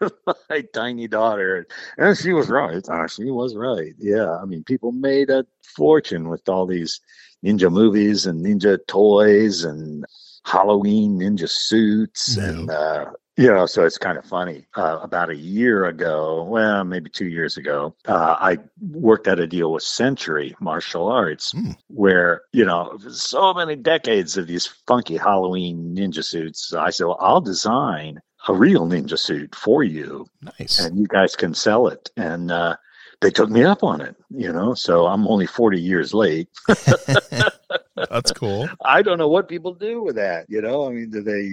[0.50, 2.86] my tiny daughter, and she was right.
[2.88, 3.94] Uh, she was right.
[3.98, 5.44] Yeah, I mean, people made a
[5.76, 7.00] fortune with all these
[7.44, 10.04] ninja movies and ninja toys and
[10.44, 13.06] Halloween ninja suits and uh,
[13.38, 14.66] you know, so it's kind of funny.
[14.74, 19.46] Uh, about a year ago, well, maybe two years ago, uh, I worked out a
[19.46, 21.76] deal with Century Martial Arts, mm.
[21.86, 26.74] where you know, so many decades of these funky Halloween ninja suits.
[26.74, 30.26] I said, well, I'll design a real ninja suit for you,
[30.58, 32.10] nice, and you guys can sell it.
[32.16, 32.74] And uh,
[33.20, 34.74] they took me up on it, you know.
[34.74, 36.48] So I'm only 40 years late.
[38.10, 38.68] That's cool.
[38.84, 40.46] I don't know what people do with that.
[40.48, 41.50] You know, I mean, do they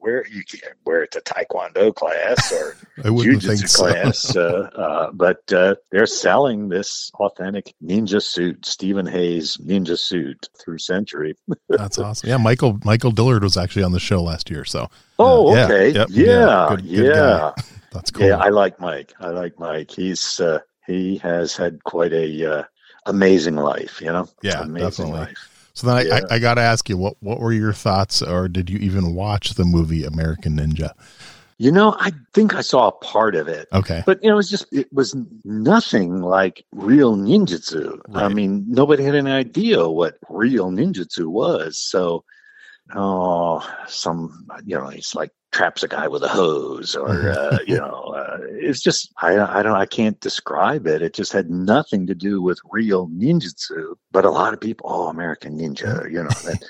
[0.00, 4.18] wear you can't wear it to taekwondo class or jiu-jitsu class?
[4.18, 4.68] So.
[4.74, 10.78] uh, uh, but uh, they're selling this authentic ninja suit, Stephen Hayes ninja suit through
[10.78, 11.34] Century.
[11.68, 12.28] That's awesome.
[12.28, 14.64] Yeah, Michael Michael Dillard was actually on the show last year.
[14.64, 14.88] So.
[15.18, 15.90] Oh, uh, okay.
[15.90, 16.00] Yeah.
[16.00, 16.24] Yep, yeah.
[16.26, 16.66] Yeah.
[16.70, 17.52] Good, good yeah.
[17.92, 18.26] That's cool.
[18.26, 19.12] Yeah, I like Mike.
[19.20, 19.90] I like Mike.
[19.90, 22.64] He's uh, he has had quite a uh,
[23.06, 24.00] amazing life.
[24.00, 24.28] You know.
[24.42, 25.20] Yeah, amazing definitely.
[25.20, 25.48] Life.
[25.74, 26.14] So then yeah.
[26.14, 28.78] I, I, I got to ask you, what what were your thoughts, or did you
[28.78, 30.92] even watch the movie American Ninja?
[31.58, 33.68] You know, I think I saw a part of it.
[33.72, 34.02] Okay.
[34.04, 38.00] But you know, it was just it was nothing like real ninjutsu.
[38.08, 38.24] Right.
[38.24, 41.78] I mean, nobody had any idea what real ninjutsu was.
[41.78, 42.24] So
[42.94, 47.76] oh, some you know, he's like traps a guy with a hose or uh, you
[47.76, 52.06] know uh, it's just I, I don't i can't describe it it just had nothing
[52.06, 56.30] to do with real ninjutsu but a lot of people oh american ninja you know
[56.30, 56.64] that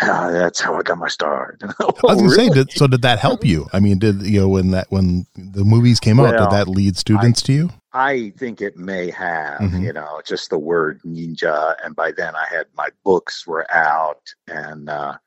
[0.00, 2.48] ah, that's how i got my start i was gonna really?
[2.48, 5.26] say did, so did that help you i mean did you know when that when
[5.36, 9.10] the movies came out did that lead students I, to you I think it may
[9.10, 9.82] have, mm-hmm.
[9.82, 11.76] you know, just the word ninja.
[11.84, 15.18] And by then I had my books were out and, uh,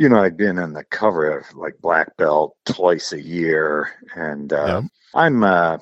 [0.00, 4.50] you know, I'd been on the cover of like Black Belt twice a year, and
[4.50, 4.88] uh, yeah.
[5.12, 5.76] I'm, uh,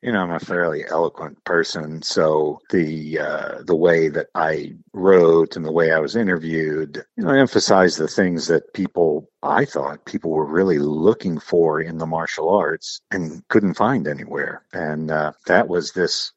[0.00, 5.54] you know, I'm a fairly eloquent person, so the uh, the way that I wrote
[5.54, 10.06] and the way I was interviewed, you know, emphasized the things that people I thought
[10.06, 15.32] people were really looking for in the martial arts and couldn't find anywhere, and uh,
[15.46, 16.32] that was this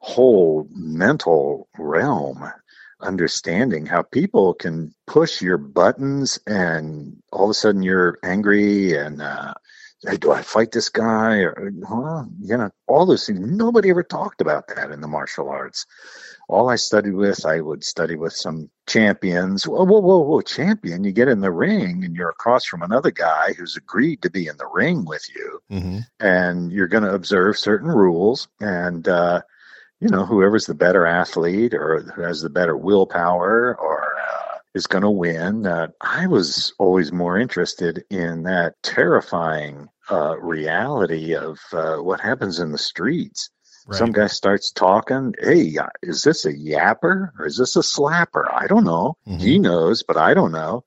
[0.00, 2.44] whole mental realm
[3.00, 9.20] understanding how people can push your buttons and all of a sudden you're angry and
[9.20, 9.54] uh,
[10.06, 11.38] hey, do I fight this guy?
[11.38, 13.40] Or, well, you know, all those things.
[13.40, 15.86] Nobody ever talked about that in the martial arts.
[16.48, 19.66] All I studied with, I would study with some champions.
[19.66, 21.02] Whoa, whoa, whoa, whoa, champion!
[21.02, 24.46] You get in the ring and you're across from another guy who's agreed to be
[24.46, 25.98] in the ring with you, mm-hmm.
[26.20, 28.46] and you're going to observe certain rules.
[28.60, 29.42] And uh,
[30.00, 34.86] you know, whoever's the better athlete or who has the better willpower or uh, is
[34.86, 35.66] going to win.
[35.66, 42.60] Uh, I was always more interested in that terrifying uh, reality of uh, what happens
[42.60, 43.50] in the streets.
[43.86, 43.98] Right.
[43.98, 45.34] Some guy starts talking.
[45.40, 48.52] Hey, is this a yapper or is this a slapper?
[48.52, 49.16] I don't know.
[49.26, 49.38] Mm-hmm.
[49.38, 50.84] He knows, but I don't know.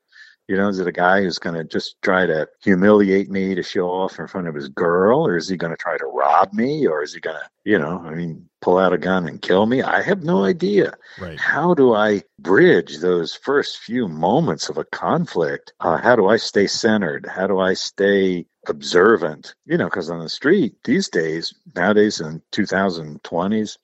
[0.50, 3.62] You know, is it a guy who's going to just try to humiliate me to
[3.62, 6.52] show off in front of his girl, or is he going to try to rob
[6.54, 9.40] me, or is he going to, you know, I mean, pull out a gun and
[9.40, 9.84] kill me?
[9.84, 10.96] I have no idea.
[11.22, 11.40] Right.
[11.40, 15.74] How do I bridge those first few moments of a conflict?
[15.82, 17.28] Uh, how do I stay centered?
[17.28, 19.54] How do I stay observant?
[19.66, 23.78] You know, because on the street these days, nowadays in 2020s,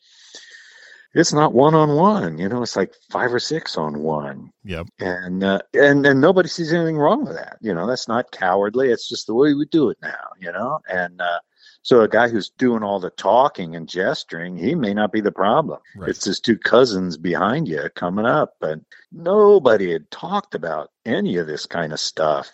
[1.15, 2.37] it's not one on one.
[2.37, 4.51] You know, it's like five or six on one.
[4.65, 4.87] Yep.
[4.99, 7.57] And uh, and and nobody sees anything wrong with that.
[7.61, 8.89] You know, that's not cowardly.
[8.89, 10.27] It's just the way we do it now.
[10.39, 11.39] You know, and uh,
[11.83, 15.31] so a guy who's doing all the talking and gesturing, he may not be the
[15.31, 15.79] problem.
[15.95, 16.09] Right.
[16.09, 18.79] It's his two cousins behind you coming up, but
[19.11, 22.51] nobody had talked about any of this kind of stuff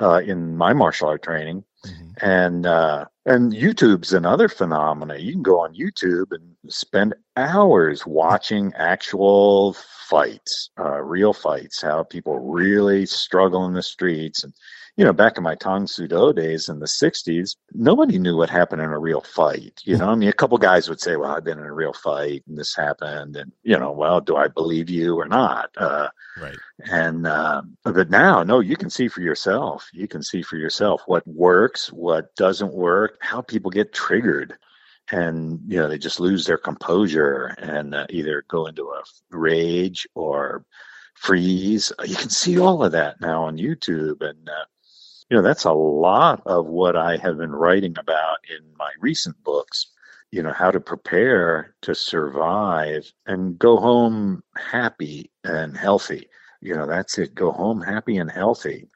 [0.00, 1.64] uh, in my martial art training.
[1.86, 2.26] Mm-hmm.
[2.26, 5.16] And uh, and YouTube's another phenomena.
[5.16, 9.74] You can go on YouTube and spend hours watching actual
[10.08, 14.42] fights, uh, real fights, how people really struggle in the streets.
[14.42, 14.52] And
[14.98, 18.50] you know, back in my Tang Soo Do days in the 60s, nobody knew what
[18.50, 19.80] happened in a real fight.
[19.84, 21.92] You know, I mean, a couple guys would say, well, I've been in a real
[21.92, 23.36] fight and this happened.
[23.36, 25.70] And, you know, well, do I believe you or not?
[25.76, 26.08] Uh,
[26.42, 26.56] right.
[26.90, 29.88] And, uh, but now, no, you can see for yourself.
[29.92, 34.58] You can see for yourself what works, what doesn't work, how people get triggered
[35.10, 40.06] and you know they just lose their composure and uh, either go into a rage
[40.14, 40.66] or
[41.14, 44.64] freeze you can see all of that now on youtube and uh,
[45.30, 49.36] you know that's a lot of what i have been writing about in my recent
[49.44, 49.88] books
[50.30, 56.28] you know how to prepare to survive and go home happy and healthy.
[56.60, 57.34] You know that's it.
[57.34, 58.88] Go home happy and healthy.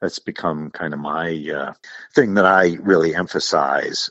[0.00, 1.72] That's become kind of my uh,
[2.14, 4.10] thing that i really emphasize.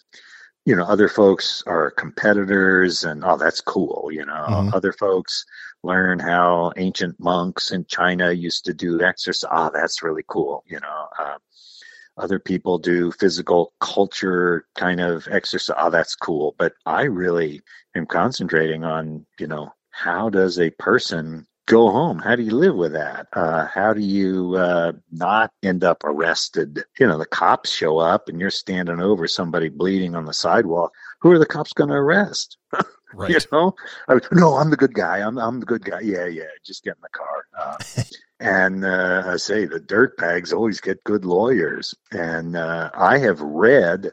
[0.66, 4.46] You know other folks are competitors and oh that's cool you know.
[4.50, 4.74] Mm-hmm.
[4.74, 5.46] other folks
[5.84, 10.80] learn how ancient monks in china used to do exercise oh that's really cool you
[10.80, 11.38] know uh,
[12.18, 15.76] other people do physical culture kind of exercise.
[15.80, 16.56] Oh, that's cool.
[16.58, 17.62] But I really
[17.96, 22.20] am concentrating on, you know, how does a person go home?
[22.20, 23.28] How do you live with that?
[23.34, 26.84] Uh, how do you uh, not end up arrested?
[27.00, 30.94] You know, the cops show up and you're standing over somebody bleeding on the sidewalk.
[31.22, 32.58] Who are the cops going to arrest?
[33.14, 33.30] Right.
[33.30, 33.74] you know,
[34.10, 35.20] I, no, I'm the good guy.
[35.20, 36.02] I'm I'm the good guy.
[36.02, 36.44] Yeah, yeah.
[36.66, 37.46] Just get in the car.
[37.58, 37.78] Uh,
[38.40, 41.96] and uh, I say the dirt bags always get good lawyers.
[42.12, 44.12] And uh, I have read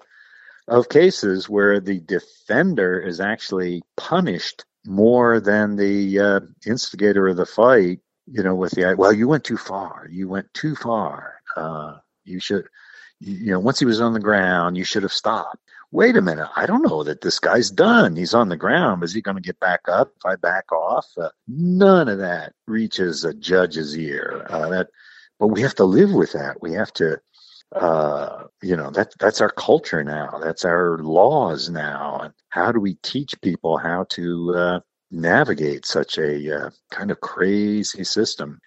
[0.68, 7.47] of cases where the defender is actually punished more than the uh, instigator of the
[7.47, 8.01] fight.
[8.27, 10.07] You know, with the well, you went too far.
[10.09, 11.35] You went too far.
[11.57, 12.68] Uh, you should,
[13.18, 15.59] you know, once he was on the ground, you should have stopped
[15.93, 18.16] wait a minute, I don't know that this guy's done.
[18.16, 19.05] He's on the ground.
[19.05, 21.07] Is he going to get back up if I back off?
[21.16, 24.47] Uh, none of that reaches a judge's ear.
[24.49, 24.88] Uh, that,
[25.38, 26.62] but we have to live with that.
[26.62, 27.20] We have to,
[27.76, 30.40] uh, you know, that that's our culture now.
[30.43, 32.20] That's our laws now.
[32.22, 34.80] And how do we teach people how to uh,
[35.11, 38.61] navigate such a uh, kind of crazy system?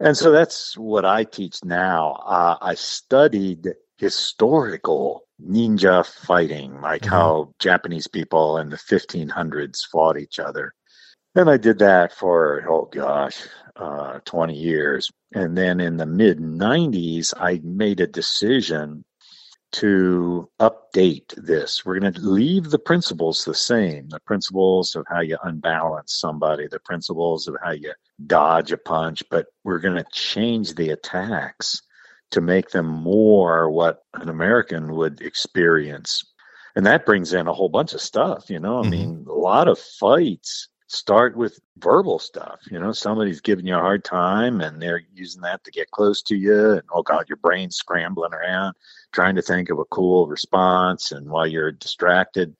[0.00, 2.12] And so that's what I teach now.
[2.24, 3.68] Uh, I studied
[3.98, 7.14] historical ninja fighting, like mm-hmm.
[7.14, 10.74] how Japanese people in the 1500s fought each other.
[11.34, 15.10] And I did that for, oh gosh, uh, 20 years.
[15.34, 19.04] And then in the mid 90s, I made a decision
[19.72, 21.84] to update this.
[21.84, 26.68] We're going to leave the principles the same the principles of how you unbalance somebody,
[26.68, 27.92] the principles of how you
[28.26, 31.82] dodge a punch, but we're going to change the attacks
[32.32, 36.24] to make them more what an American would experience.
[36.74, 38.78] And that brings in a whole bunch of stuff, you know.
[38.78, 38.90] I mm-hmm.
[38.90, 42.60] mean, a lot of fights start with verbal stuff.
[42.70, 46.22] You know, somebody's giving you a hard time and they're using that to get close
[46.22, 46.72] to you.
[46.72, 48.74] And oh God, your brain's scrambling around
[49.12, 51.12] trying to think of a cool response.
[51.12, 52.54] And while you're distracted,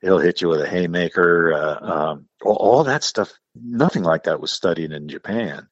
[0.00, 1.54] he'll hit you with a haymaker.
[1.54, 5.66] Uh, um, all, all that stuff, nothing like that was studied in Japan.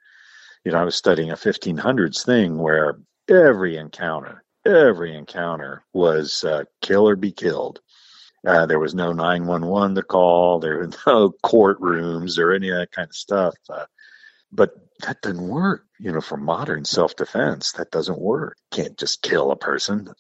[0.65, 2.99] You know, I was studying a 1500s thing where
[3.31, 7.81] every encounter every encounter was uh, kill or be killed.
[8.47, 10.61] Uh, there was no 911 to call.
[10.61, 13.55] There were no courtrooms or any of that kind of stuff.
[13.69, 13.87] Uh,
[14.53, 17.73] but that doesn't work, you know, for modern self defense.
[17.73, 18.57] That doesn't work.
[18.71, 20.13] Can't just kill a person.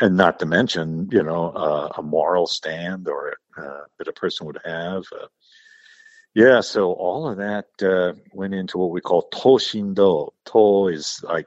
[0.00, 4.46] And not to mention, you know, uh, a moral stand or uh, that a person
[4.46, 5.04] would have.
[5.12, 5.26] Uh,
[6.34, 10.30] yeah, so all of that uh, went into what we call toshindo.
[10.46, 11.46] To is like,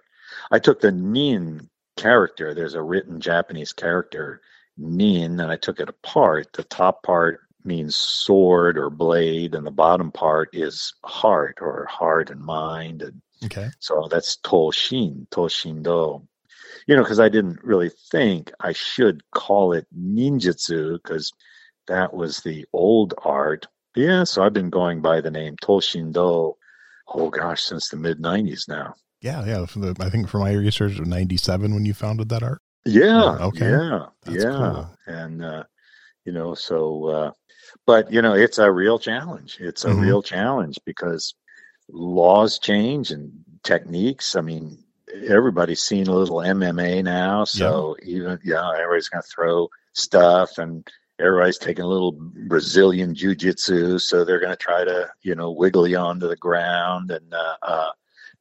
[0.51, 2.53] I took the nin character.
[2.53, 4.41] There's a written Japanese character,
[4.77, 6.53] nin, and I took it apart.
[6.53, 12.29] The top part means sword or blade, and the bottom part is heart or heart
[12.29, 13.01] and mind.
[13.01, 13.69] And Okay.
[13.79, 16.25] so that's toshin, toshindo.
[16.87, 21.31] You know, because I didn't really think I should call it ninjutsu because
[21.87, 23.67] that was the old art.
[23.95, 26.55] Yeah, so I've been going by the name Toshindo,
[27.07, 28.95] oh gosh, since the mid 90s now.
[29.21, 29.65] Yeah, yeah.
[29.75, 32.61] The, I think for my research, 97 when you founded that art.
[32.85, 33.37] Yeah.
[33.39, 33.69] Oh, okay.
[33.69, 34.05] Yeah.
[34.23, 34.51] That's yeah.
[34.51, 34.97] cool.
[35.07, 35.63] And, uh,
[36.25, 37.31] you know, so, uh,
[37.85, 39.57] but, you know, it's a real challenge.
[39.59, 40.01] It's a Mhm.
[40.01, 41.33] real challenge because
[41.89, 43.31] laws change and
[43.63, 44.35] techniques.
[44.35, 44.83] I mean,
[45.27, 47.43] everybody's seen a little MMA now.
[47.45, 50.87] So even, yeah, everybody's going to throw stuff and
[51.19, 53.97] everybody's taking a little Brazilian jiu jitsu.
[53.99, 57.11] So they're going to try to, you know, wiggle you onto the ground.
[57.11, 57.91] And, uh, uh,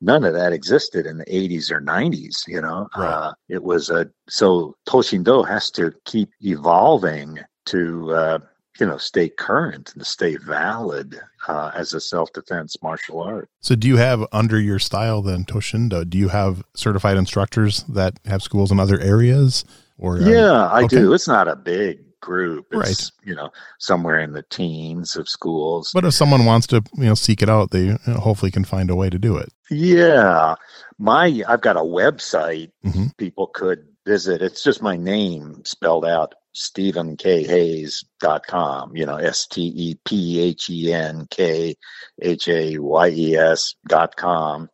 [0.05, 3.09] none of that existed in the 80s or 90s you know Right.
[3.09, 8.39] uh, it was a so toshindo has to keep evolving to uh,
[8.81, 13.87] you know stay current and stay valid uh, as a self-defense martial art So, do
[13.89, 16.09] you have under your style then Toshindo?
[16.09, 19.65] Do you have certified instructors that have schools in other areas?
[19.99, 20.97] Or uh, yeah i okay.
[20.97, 23.11] do it's not a big group it's Right.
[23.29, 27.15] you know somewhere in the teens of schools But if someone wants to, you know,
[27.15, 27.87] seek it out, they
[28.27, 29.51] hopefully can find a way to do it.
[29.71, 30.55] Yeah,
[30.99, 33.15] my I've got a website Mhm.
[33.17, 34.43] people could visit.
[34.43, 40.93] It's just my name spelled out stephenkhayes.com, you know, S T E P H E
[40.93, 41.77] N K
[42.23, 44.69] H A Y E S dot com.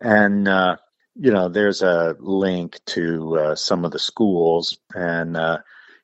[0.00, 0.76] And uh,
[1.16, 5.58] you know, there's a link to uh, some of the schools and uh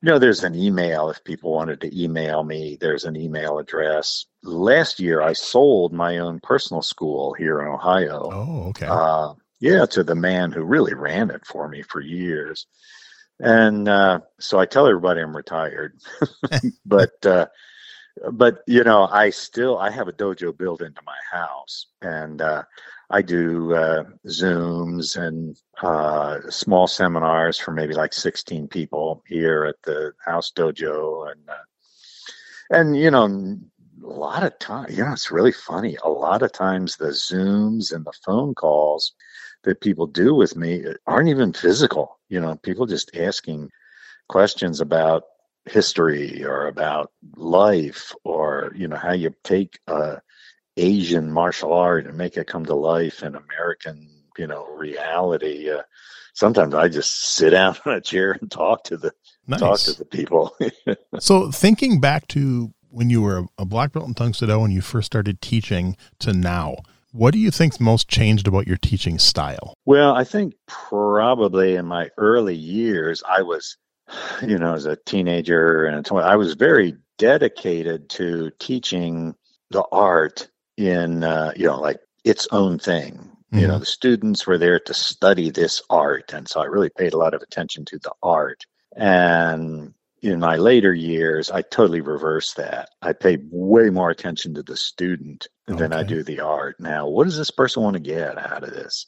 [0.05, 2.77] you know, there's an email if people wanted to email me.
[2.79, 4.27] There's an email address.
[4.43, 8.29] Last year, I sold my own personal school here in Ohio.
[8.31, 8.87] Oh, okay.
[8.87, 12.67] Uh, yeah, to the man who really ran it for me for years.
[13.41, 15.99] And uh, so I tell everybody I'm retired,
[16.85, 17.47] but uh,
[18.33, 22.63] but you know I still I have a dojo built into my house, and uh,
[23.11, 29.83] I do uh, Zooms and uh, small seminars for maybe like 16 people here at
[29.83, 31.55] the house dojo, and uh,
[32.71, 33.59] and you know
[34.05, 35.97] a lot of time you know it's really funny.
[36.05, 39.13] A lot of times the zooms and the phone calls
[39.65, 42.19] that people do with me aren't even physical.
[42.29, 43.71] You know people just asking
[44.29, 45.25] questions about
[45.67, 50.21] history or about life or you know how you take a
[50.77, 55.81] asian martial art and make it come to life in american you know reality uh,
[56.35, 59.13] sometimes i just sit down in a chair and talk to the
[59.57, 60.55] talk to the people
[61.21, 64.81] So, thinking back to when you were a black belt in Tung Do and you
[64.81, 66.77] first started teaching to now,
[67.13, 69.75] what do you think's most changed about your teaching style?
[69.85, 73.77] Well, I think probably in my early years, I was,
[74.43, 79.35] you know, as a teenager and a 20, I was very dedicated to teaching
[79.71, 83.31] the art in, uh, you know, like its own thing.
[83.53, 86.33] You know, the students were there to study this art.
[86.33, 88.65] And so I really paid a lot of attention to the art.
[88.97, 92.89] And in my later years, I totally reversed that.
[93.01, 96.81] I pay way more attention to the student than I do the art.
[96.81, 99.07] Now, what does this person want to get out of this?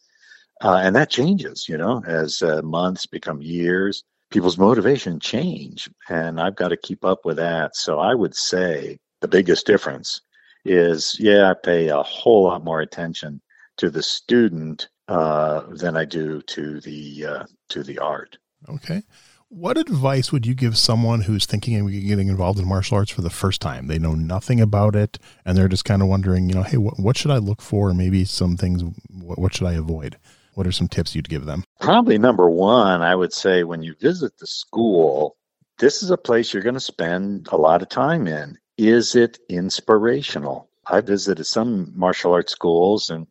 [0.62, 4.04] Uh, and that changes, you know, as uh, months become years,
[4.36, 7.74] people's motivation change, and I've got to keep up with that.
[7.74, 10.20] So I would say the biggest difference
[10.66, 13.40] is, yeah, I pay a whole lot more attention
[13.78, 18.36] to the student uh, than I do to the uh, to the art.
[18.68, 19.04] Okay.
[19.48, 23.22] What advice would you give someone who's thinking of getting involved in martial arts for
[23.22, 23.86] the first time?
[23.86, 27.00] They know nothing about it and they're just kind of wondering, you know, hey, what,
[27.00, 27.94] what should I look for?
[27.94, 30.18] Maybe some things, what, what should I avoid?
[30.56, 31.64] What are some tips you'd give them?
[31.80, 35.36] Probably number one, I would say when you visit the school,
[35.78, 38.56] this is a place you're going to spend a lot of time in.
[38.78, 40.70] Is it inspirational?
[40.86, 43.26] I visited some martial arts schools and,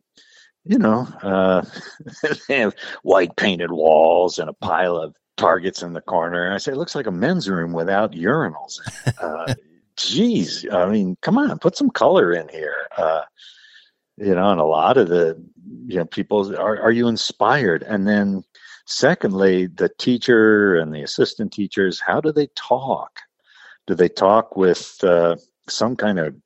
[0.62, 1.64] you know, uh,
[2.48, 6.44] they have white painted walls and a pile of targets in the corner.
[6.44, 8.78] And I say, it looks like a men's room without urinals.
[9.20, 9.52] Uh,
[9.96, 12.76] geez, I mean, come on, put some color in here.
[12.96, 13.22] Uh,
[14.16, 15.42] you know, and a lot of the,
[15.86, 17.82] you know, people are, are you inspired?
[17.82, 18.44] And then
[18.86, 23.18] Secondly, the teacher and the assistant teachers, how do they talk?
[23.88, 25.36] Do they talk with uh,
[25.68, 26.36] some kind of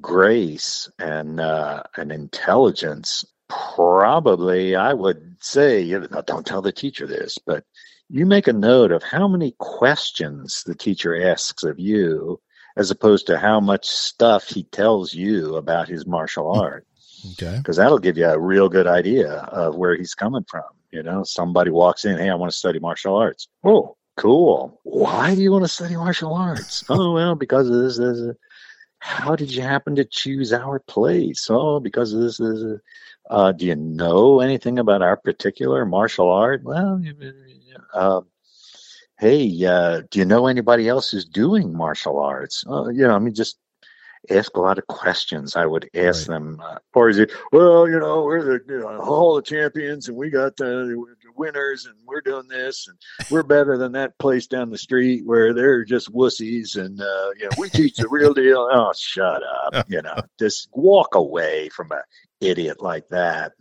[0.00, 3.26] grace and uh, and intelligence?
[3.48, 7.64] Probably, I would say, you know, don't tell the teacher this, but
[8.08, 12.40] you make a note of how many questions the teacher asks of you
[12.74, 16.60] as opposed to how much stuff he tells you about his martial hmm.
[16.60, 16.86] art.
[17.32, 17.56] Okay.
[17.58, 20.64] Because that'll give you a real good idea of where he's coming from.
[20.90, 23.48] You know, somebody walks in, hey, I want to study martial arts.
[23.64, 24.80] Oh, cool.
[24.82, 26.84] Why do you want to study martial arts?
[26.90, 28.36] oh, well, because of this, this.
[28.98, 31.48] How did you happen to choose our place?
[31.50, 32.78] Oh, because of this, this.
[33.30, 36.62] Uh, do you know anything about our particular martial art?
[36.62, 37.02] Well,
[37.94, 38.20] uh,
[39.18, 42.64] hey, uh, do you know anybody else who's doing martial arts?
[42.66, 43.58] You know, I mean, just
[44.30, 45.56] ask a lot of questions.
[45.56, 46.34] I would ask right.
[46.34, 50.08] them, uh, or is it, well, you know, we're the you know, Hall of Champions
[50.08, 51.04] and we got the
[51.36, 52.96] winners and we're doing this and
[53.30, 57.44] we're better than that place down the street where they're just wussies and, uh, you
[57.44, 58.68] know, we teach the real deal.
[58.70, 59.86] Oh, shut up.
[59.92, 62.02] You know, just walk away from a
[62.40, 63.52] idiot like that.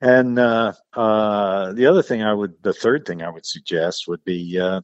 [0.00, 4.24] And uh, uh, the other thing I would, the third thing I would suggest would
[4.24, 4.80] be uh,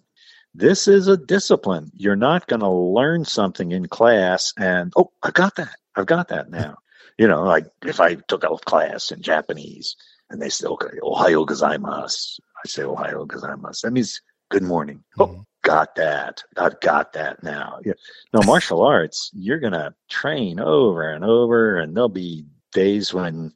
[0.56, 1.90] this is a discipline.
[1.94, 5.76] You're not going to learn something in class and, oh, I got that.
[5.94, 6.78] I've got that now.
[7.18, 9.96] You know, like if I took a class in Japanese
[10.28, 13.80] and they still go, Ohayo gozaimasu, I say Ohayo gozaimasu.
[13.80, 15.02] That means good morning.
[15.18, 15.40] Oh, mm-hmm.
[15.40, 16.44] Oh, got that.
[16.58, 17.80] I've got that now.
[17.86, 17.94] Yeah.
[18.34, 23.50] No, martial arts, you're going to train over and over, and there'll be days when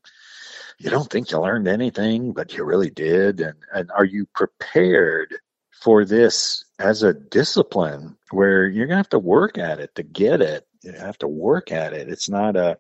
[0.79, 3.43] you don't think you learned anything, but you really did.
[3.43, 5.35] And, and are you prepared
[5.81, 10.03] for this as a discipline where you're going to have to work at it to
[10.03, 10.67] get it?
[10.83, 12.09] You have to work at it.
[12.09, 12.79] It's not a,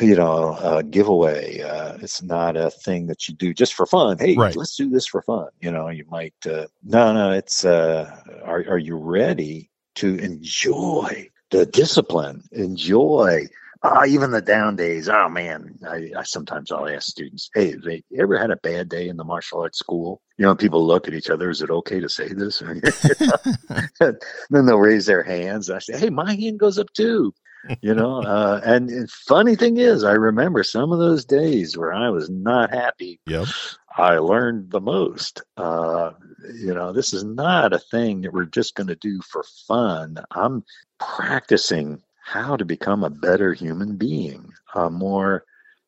[0.00, 1.60] you know, a giveaway.
[1.60, 4.18] Uh, it's not a thing that you do just for fun.
[4.18, 4.54] Hey, right.
[4.54, 5.48] let's do this for fun.
[5.60, 11.28] You know, you might, uh, no, no, it's, uh, are, are you ready to enjoy
[11.50, 13.46] the discipline, enjoy
[13.82, 15.08] uh, even the down days.
[15.08, 18.88] Oh man, I, I sometimes I'll ask students, "Hey, have they ever had a bad
[18.88, 21.50] day in the martial arts school?" You know, people look at each other.
[21.50, 22.60] Is it okay to say this?
[24.00, 24.16] then
[24.50, 25.68] they'll raise their hands.
[25.70, 27.34] I say, "Hey, my hand goes up too."
[27.80, 31.92] You know, uh, and, and funny thing is, I remember some of those days where
[31.92, 33.20] I was not happy.
[33.26, 33.48] Yep.
[33.96, 35.42] I learned the most.
[35.56, 36.12] Uh,
[36.54, 40.16] you know, this is not a thing that we're just going to do for fun.
[40.30, 40.64] I'm
[40.98, 45.44] practicing how to become a better human being, a more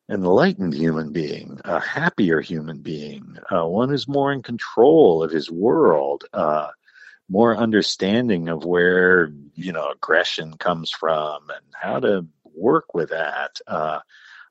[0.09, 5.49] enlightened human being, a happier human being, uh, one who's more in control of his
[5.49, 6.67] world, uh,
[7.29, 12.25] more understanding of where you know aggression comes from and how to
[12.55, 13.59] work with that.
[13.67, 13.99] Uh,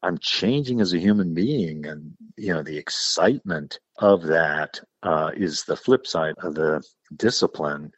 [0.03, 5.65] I'm changing as a human being, and you know the excitement of that uh, is
[5.65, 6.83] the flip side of the
[7.17, 7.93] discipline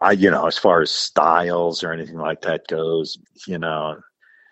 [0.00, 3.96] I, you know, as far as styles or anything like that goes, you know,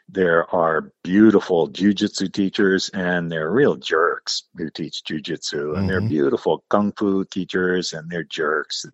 [0.08, 5.78] there are beautiful jujitsu teachers and they're real jerks who teach jujitsu, mm-hmm.
[5.78, 6.08] and they're mm-hmm.
[6.08, 8.92] beautiful kung fu teachers and they're jerks that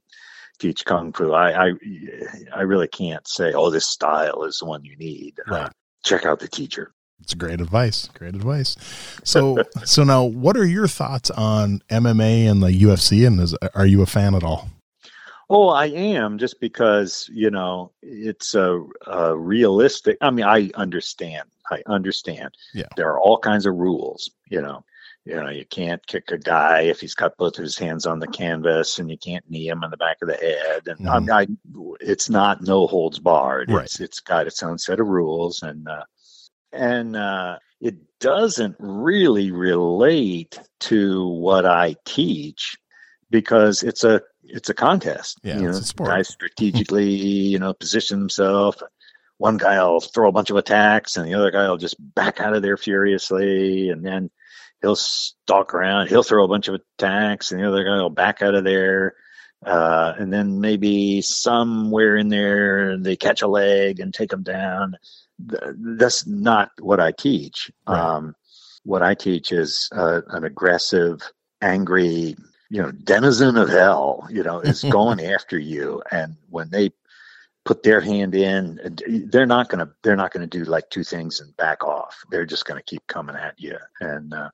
[0.59, 1.33] teach kung fu.
[1.33, 1.73] I, I,
[2.55, 5.39] I really can't say, oh, this style is the one you need.
[5.49, 5.67] Uh, right.
[5.67, 5.71] Uh,
[6.05, 6.93] check out the teacher.
[7.21, 8.09] It's great advice.
[8.15, 8.77] Great advice.
[9.25, 13.27] So, so now, what are your thoughts on MMA and the UFC?
[13.27, 14.69] And is, are you a fan at all?
[15.53, 20.17] Oh, I am just because you know it's a, a, realistic.
[20.21, 21.49] I mean, I understand.
[21.73, 22.55] I understand.
[22.73, 22.87] Yeah.
[22.97, 24.31] There are all kinds of rules.
[24.49, 24.85] You know,
[25.25, 28.21] you know, you can't kick a guy if he's got both of his hands on
[28.21, 30.83] the canvas, and you can't knee him in the back of the head.
[30.87, 31.33] And mm-hmm.
[31.33, 31.47] I, I,
[32.01, 33.73] it's not no holds barred.
[33.73, 33.87] Right.
[33.87, 36.05] It's it's got its own set of rules, and uh,
[36.73, 42.77] and uh, it doesn't really relate to what I teach
[43.31, 45.39] because it's a it's a contest.
[45.43, 46.11] Yeah, you know, it's a sport.
[46.11, 48.83] Guys strategically, you know, position himself.
[49.39, 52.41] One guy will throw a bunch of attacks, and the other guy will just back
[52.41, 54.31] out of there furiously, and then
[54.83, 56.09] he'll stalk around.
[56.09, 59.15] He'll throw a bunch of attacks, and the other guy will back out of there.
[59.65, 64.97] Uh, and then maybe somewhere in there they catch a leg and take them down.
[65.39, 67.71] That's not what I teach.
[67.87, 67.99] Right.
[67.99, 68.35] Um,
[68.85, 71.21] what I teach is uh, an aggressive,
[71.61, 72.37] angry,
[72.71, 76.03] you know, denizen of hell, you know, is going after you.
[76.11, 76.93] And when they
[77.65, 78.81] put their hand in,
[79.31, 82.23] they're not going to, they're not going to do like two things and back off.
[82.31, 83.77] They're just going to keep coming at you.
[84.01, 84.51] And, uh,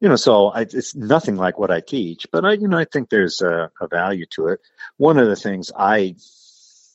[0.00, 2.84] you know, so I, it's nothing like what I teach, but I, you know, I
[2.84, 4.60] think there's a, a value to it.
[4.98, 6.16] One of the things I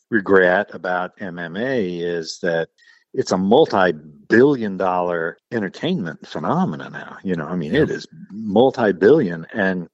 [0.10, 2.70] regret about MMA is that
[3.14, 7.82] it's a multi-billion dollar entertainment phenomenon now you know i mean yeah.
[7.82, 9.90] it is multi-billion and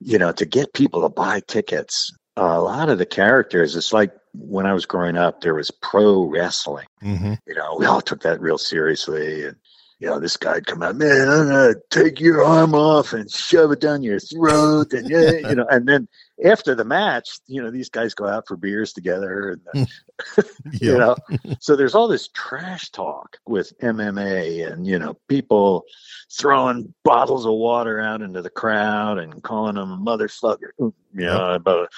[0.00, 4.12] you know, to get people to buy tickets, a lot of the characters, it's like
[4.32, 6.86] when I was growing up, there was pro wrestling.
[7.02, 7.34] Mm-hmm.
[7.46, 9.44] You know, we all took that real seriously.
[9.44, 9.56] And,
[9.98, 13.72] you know, this guy'd come out, man, I'm to take your arm off and shove
[13.72, 14.92] it down your throat.
[14.94, 16.08] And, yeah, you know, and then
[16.44, 19.58] after the match, you know, these guys go out for beers together.
[19.74, 19.88] And,
[20.80, 21.16] you know,
[21.60, 25.84] so there's all this trash talk with MMA and, you know, people
[26.32, 30.70] throwing bottles of water out into the crowd and calling them a motherfucker.
[30.78, 31.90] You know, but,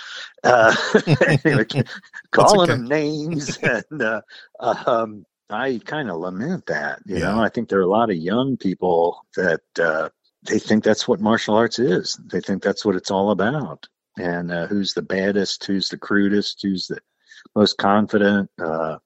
[0.45, 0.75] uh,
[1.45, 1.67] anyway,
[2.31, 2.73] calling okay.
[2.73, 3.59] them names.
[3.59, 4.23] And, uh,
[4.61, 7.01] um, I kind of lament that.
[7.05, 7.35] You Yeah.
[7.35, 10.09] know, I think there are a lot of young people that uh,
[10.49, 12.19] they think that's what martial arts is.
[12.25, 13.87] They think that's what it's all about.
[14.19, 15.65] And uh, who's the baddest?
[15.65, 16.61] Who's the crudest?
[16.63, 16.99] Who's the
[17.57, 18.51] most confident?
[18.61, 18.99] Uh,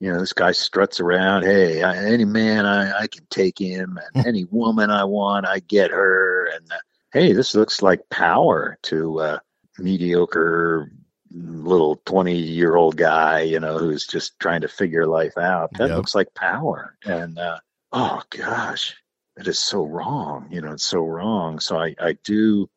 [0.00, 1.42] you know, this guy struts around.
[1.44, 5.60] Hey, I, any man, I, I can take him, and any woman I want, I
[5.60, 6.46] get her.
[6.46, 6.76] And uh,
[7.12, 9.38] hey, this looks like power to uh,
[9.78, 10.90] mediocre
[11.32, 15.70] little 20 year old guy, you know, who's just trying to figure life out.
[15.78, 15.96] That Yep.
[15.98, 16.96] looks like power.
[17.04, 17.58] And, uh,
[17.92, 18.96] oh gosh,
[19.36, 20.48] it is so wrong.
[20.50, 21.60] You know, it's so wrong.
[21.60, 22.68] So I, I do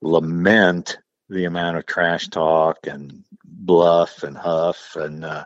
[0.00, 0.98] lament
[1.32, 5.44] the amount of trash talk and bluff and huff and, uh,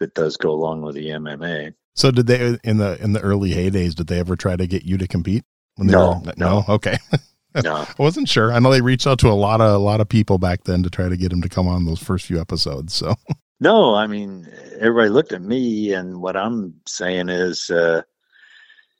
[0.00, 1.74] that does go along with the MMA.
[1.94, 3.96] So did they in the in the early heydays?
[3.96, 5.44] Did they ever try to get you to compete?
[5.76, 6.64] No, were, no.
[6.68, 6.96] Okay,
[7.64, 8.52] No, I wasn't sure.
[8.52, 10.82] I know they reached out to a lot of a lot of people back then
[10.82, 12.94] to try to get him to come on those first few episodes.
[12.94, 13.14] So
[13.60, 14.46] No, I mean,
[14.78, 18.02] everybody looked at me, and what I'm saying is, uh,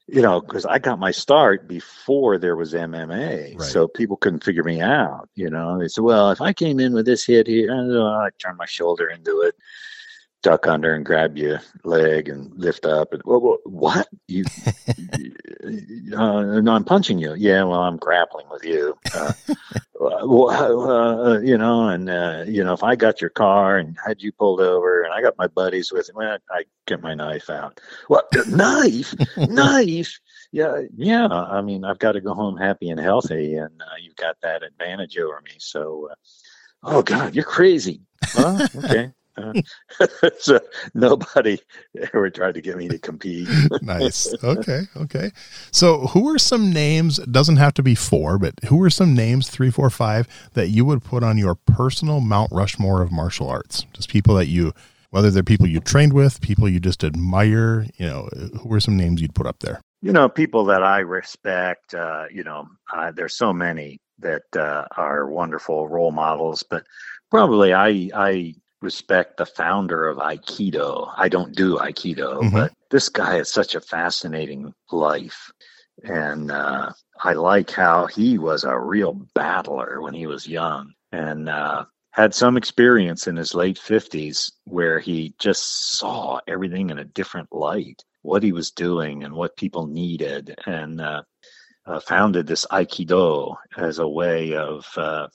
[0.09, 3.63] you know, because I got my start before there was MMA, Right.
[3.63, 5.29] so people couldn't figure me out.
[5.35, 8.39] You know, they said, "Well, if I came in with this hit here, I I'd
[8.39, 9.55] turn my shoulder into it,
[10.43, 14.45] duck under, and grab your leg and lift up." And well, what you?
[16.16, 17.34] uh, no, I'm punching you.
[17.34, 18.97] Yeah, well, I'm grappling with you.
[19.14, 19.32] Uh,
[19.95, 24.22] well, uh, you know, and uh, you know, if I got your car and had
[24.22, 27.51] you pulled over, and I got my buddies with me, well, I get my knife
[27.51, 27.80] out.
[28.09, 29.14] What knife?
[29.36, 30.18] knife?
[30.53, 31.26] Yeah, yeah.
[31.26, 34.62] I mean, I've got to go home happy and healthy, and uh, you've got that
[34.62, 35.53] advantage over me.
[35.59, 36.14] So, uh,
[36.84, 38.03] oh God, you're crazy.
[38.36, 39.12] Well, okay.
[40.39, 40.61] So
[40.95, 41.59] nobody
[42.14, 43.49] ever tried to get me to compete.
[43.82, 44.32] nice.
[44.45, 44.82] Okay.
[44.97, 45.32] Okay.
[45.70, 47.18] So who are some names?
[47.18, 50.68] it Doesn't have to be four, but who are some names three, four, five that
[50.68, 53.84] you would put on your personal Mount Rushmore of martial arts?
[53.93, 54.72] Just people that you,
[55.11, 57.86] whether they're people you trained with, people you just admire.
[57.97, 58.28] You know,
[58.61, 59.80] who are some names you'd put up there?
[60.01, 64.84] you know people that i respect uh, you know uh, there's so many that uh,
[64.97, 66.84] are wonderful role models but
[67.30, 72.53] probably i i respect the founder of aikido i don't do aikido Mhm.
[72.53, 75.51] but this guy has such a fascinating life
[76.05, 81.49] and uh, i like how he was a real battler when he was young and
[81.49, 87.05] uh, had some experience in his late 50s where he just saw everything in a
[87.05, 91.22] different light what he was doing and what people needed and uh,
[91.87, 95.26] uh, founded this aikido as a way of uh,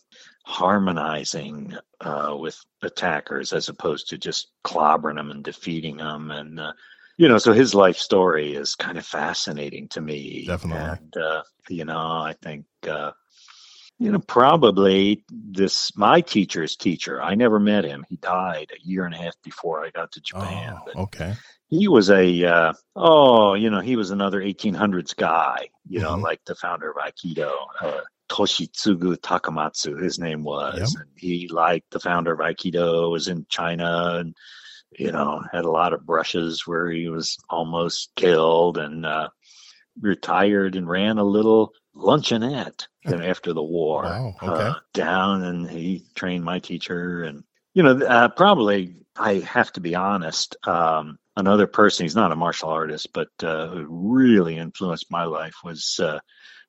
[0.43, 6.73] harmonizing uh, with attackers as opposed to just clobbering them and defeating them and uh,
[7.17, 10.83] you know so his life story is kind of fascinating to me Definitely.
[10.99, 13.11] and uh, you know i think uh,
[13.99, 19.05] you know probably this my teacher's teacher i never met him he died a year
[19.05, 21.33] and a half before i got to japan Oh, okay.
[21.67, 26.21] he was a uh, oh you know he was another 1800s guy you know Mhm.
[26.23, 31.01] like the founder of aikido uh, toshitsugu takamatsu his name was Yep.
[31.01, 34.35] and he like the founder of aikido was in china and
[34.97, 39.29] you know had a lot of brushes where he was almost killed and uh,
[40.01, 44.63] retired and ran a little luncheonette after the war Wow, okay.
[44.69, 47.43] uh, down and he trained my teacher and
[47.73, 52.35] you know uh, probably i have to be honest um, another person he's not a
[52.35, 56.19] martial artist but uh, who really influenced my life was uh,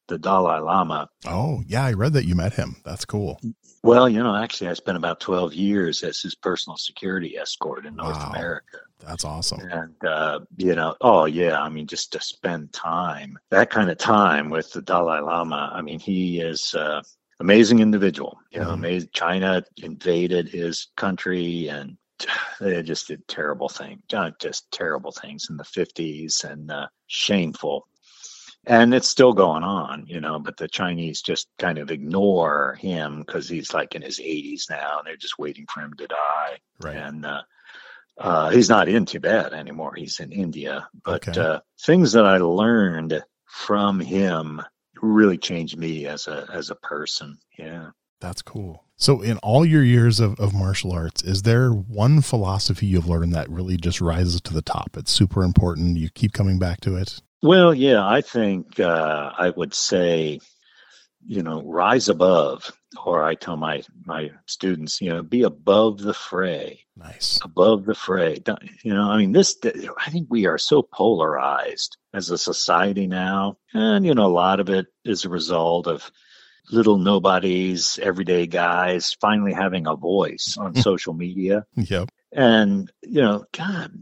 [0.08, 1.84] the dalai lama Oh, yeah.
[1.84, 2.76] I read that you met him.
[2.84, 3.40] That's cool.
[3.82, 7.94] well you know actually i spent about 12 years as his personal security escort in
[7.96, 8.30] north Wow.
[8.34, 9.60] america That's awesome.
[9.60, 13.98] and uh, you know oh yeah i mean just to spend time that kind of
[13.98, 17.02] time with the dalai lama i mean he is uh,
[17.40, 21.96] amazing individual you know amazing china invaded his country and
[22.60, 24.00] they just did terrible things
[24.40, 27.86] just terrible things in the 50s and uh, shameful
[28.66, 33.20] and it's still going on you know but the chinese just kind of ignore him
[33.20, 36.58] because he's like in his 80s now and they're just waiting for him to die
[36.80, 36.96] Right.
[36.96, 37.42] and uh,
[38.18, 39.94] uh, he's not in Tibet anymore.
[39.96, 40.88] He's in India.
[41.04, 41.40] But Okay.
[41.40, 44.62] uh, things that I learned from him
[45.02, 47.36] really changed me as a as a person.
[47.58, 47.90] Yeah.
[48.20, 48.84] That's cool.
[48.96, 53.34] So, in all your years of, of martial arts, is there one philosophy you've learned
[53.34, 54.96] that really just rises to the top?
[54.96, 55.96] It's super important.
[55.96, 57.20] You keep coming back to it.
[57.44, 60.40] Well, yeah, I think uh, I would say,
[61.26, 62.72] you know, rise above,
[63.04, 66.80] or I tell my my students, you know, be above the fray.
[66.96, 67.38] Nice.
[67.44, 68.38] Above the fray.
[68.82, 69.58] You know, I mean, this.
[69.62, 74.58] I think we are so polarized as a society now, and you know, a lot
[74.58, 76.10] of it is a result of
[76.70, 81.66] little nobodies, everyday guys finally having a voice on social media.
[81.76, 82.08] Yep.
[82.32, 83.92] And, you know, God,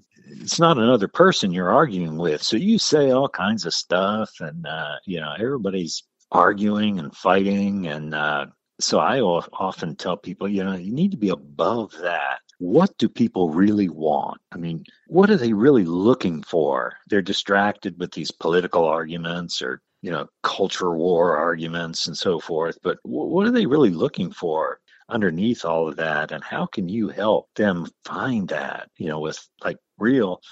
[0.40, 2.42] it's not another person you're arguing with.
[2.42, 7.86] So you say all kinds of stuff, and, uh, you know, everybody's arguing and fighting.
[7.86, 8.46] And uh,
[8.80, 12.38] so I often tell people, you know, you need to be above that.
[12.58, 14.40] What do people really want?
[14.52, 16.94] I mean, what are they really looking for?
[17.08, 22.76] They're distracted with these political arguments or you know, culture war arguments and so forth.
[22.82, 26.32] But what are they really looking for underneath all of that?
[26.32, 30.42] And how can you help them find that, you know, with like real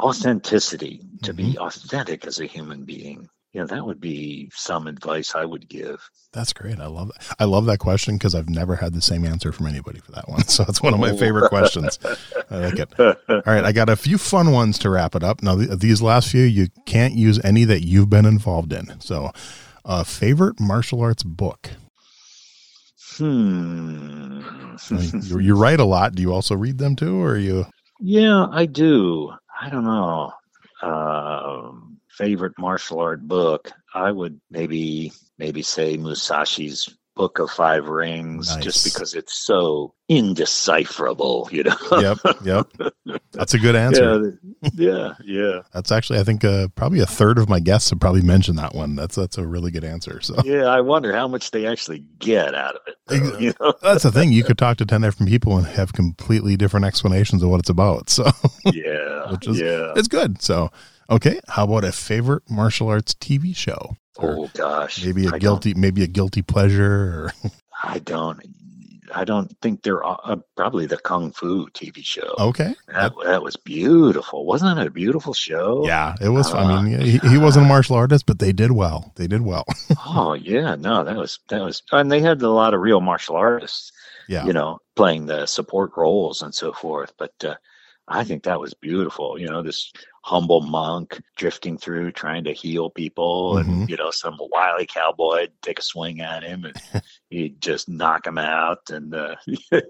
[0.00, 1.52] authenticity to mm-hmm.
[1.52, 3.28] be authentic as a human being?
[3.56, 6.10] you know, that would be some advice I would give.
[6.34, 6.78] That's great.
[6.78, 7.36] I love that.
[7.38, 10.28] I love that question because I've never had the same answer from anybody for that
[10.28, 10.42] one.
[10.56, 11.98] So it's one of my favorite questions.
[12.50, 12.92] I like it.
[13.00, 13.64] All right.
[13.64, 15.42] I got a few fun ones to wrap it up.
[15.42, 19.00] Now, these last few, you can't use any that you've been involved in.
[19.00, 19.32] So,
[19.86, 21.70] uh, favorite martial arts book?
[23.16, 24.42] Hmm.
[24.90, 26.14] you, you write a lot.
[26.14, 27.64] Do you also read them too, or are you?
[28.00, 29.32] Yeah, I do.
[29.60, 30.32] I don't know.
[30.82, 38.54] Um, favorite martial art book, I would maybe maybe say Musashi's Book of Five Rings,
[38.54, 38.62] nice.
[38.62, 41.76] just because it's so indecipherable, you know.
[41.98, 43.20] yep, yep.
[43.32, 44.38] That's a good answer.
[44.62, 45.60] Yeah, yeah, yeah.
[45.72, 48.74] That's actually, I think, uh, probably a third of my guests have probably mentioned that
[48.74, 48.94] one.
[48.94, 50.20] That's that's a really good answer.
[50.20, 52.96] So yeah, I wonder how much they actually get out of it.
[53.06, 53.72] Though, you know?
[53.82, 54.32] That's the thing.
[54.32, 57.70] You could talk to ten different people and have completely different explanations of what it's
[57.70, 58.10] about.
[58.10, 58.30] So
[58.66, 60.42] yeah, which is, yeah, it's good.
[60.42, 60.70] So
[61.08, 63.96] Okay, how about a favorite martial arts TV show?
[64.18, 67.32] Oh gosh, maybe a I guilty, maybe a guilty pleasure.
[67.44, 67.50] Or
[67.84, 68.40] I don't.
[69.14, 72.34] I don't think they're uh, probably the Kung Fu TV show.
[72.38, 74.44] Okay, that, that was beautiful.
[74.44, 75.86] Wasn't that a beautiful show?
[75.86, 76.52] Yeah, it was.
[76.52, 79.12] Uh, I mean, he, he, wasn't a martial artist, but they did well.
[79.14, 79.64] They did well.
[80.06, 83.36] oh yeah, no, that was that was, and they had a lot of real martial
[83.36, 83.92] artists.
[84.28, 87.12] Yeah, you know, playing the support roles and so forth.
[87.16, 87.54] But uh,
[88.08, 89.38] I think that was beautiful.
[89.38, 89.92] You know, this
[90.26, 93.70] humble monk drifting through trying to heal people mm-hmm.
[93.70, 98.26] and you know some wily cowboy take a swing at him and he'd just knock
[98.26, 99.36] him out and uh,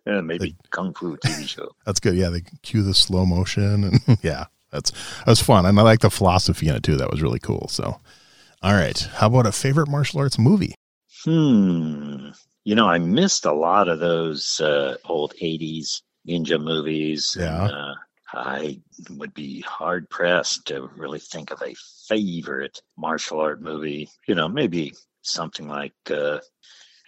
[0.07, 1.71] maybe the, kung fu tv show.
[1.87, 2.17] That's good.
[2.17, 4.93] Yeah they cue the slow motion and yeah that's
[5.25, 5.64] that's fun.
[5.64, 6.97] And i like the philosophy in it too.
[6.97, 7.69] That was really cool.
[7.69, 7.99] So
[8.62, 8.99] all right.
[9.14, 10.75] How about a favorite martial arts movie?
[11.25, 12.29] Hmm.
[12.64, 17.64] You know i missed a lot of those uh, old 80s ninja movies yeah.
[17.64, 17.95] and, uh,
[18.35, 21.74] I would be hard pressed to really think of a
[22.09, 24.09] favorite martial art movie.
[24.27, 26.41] You know, maybe something like uh,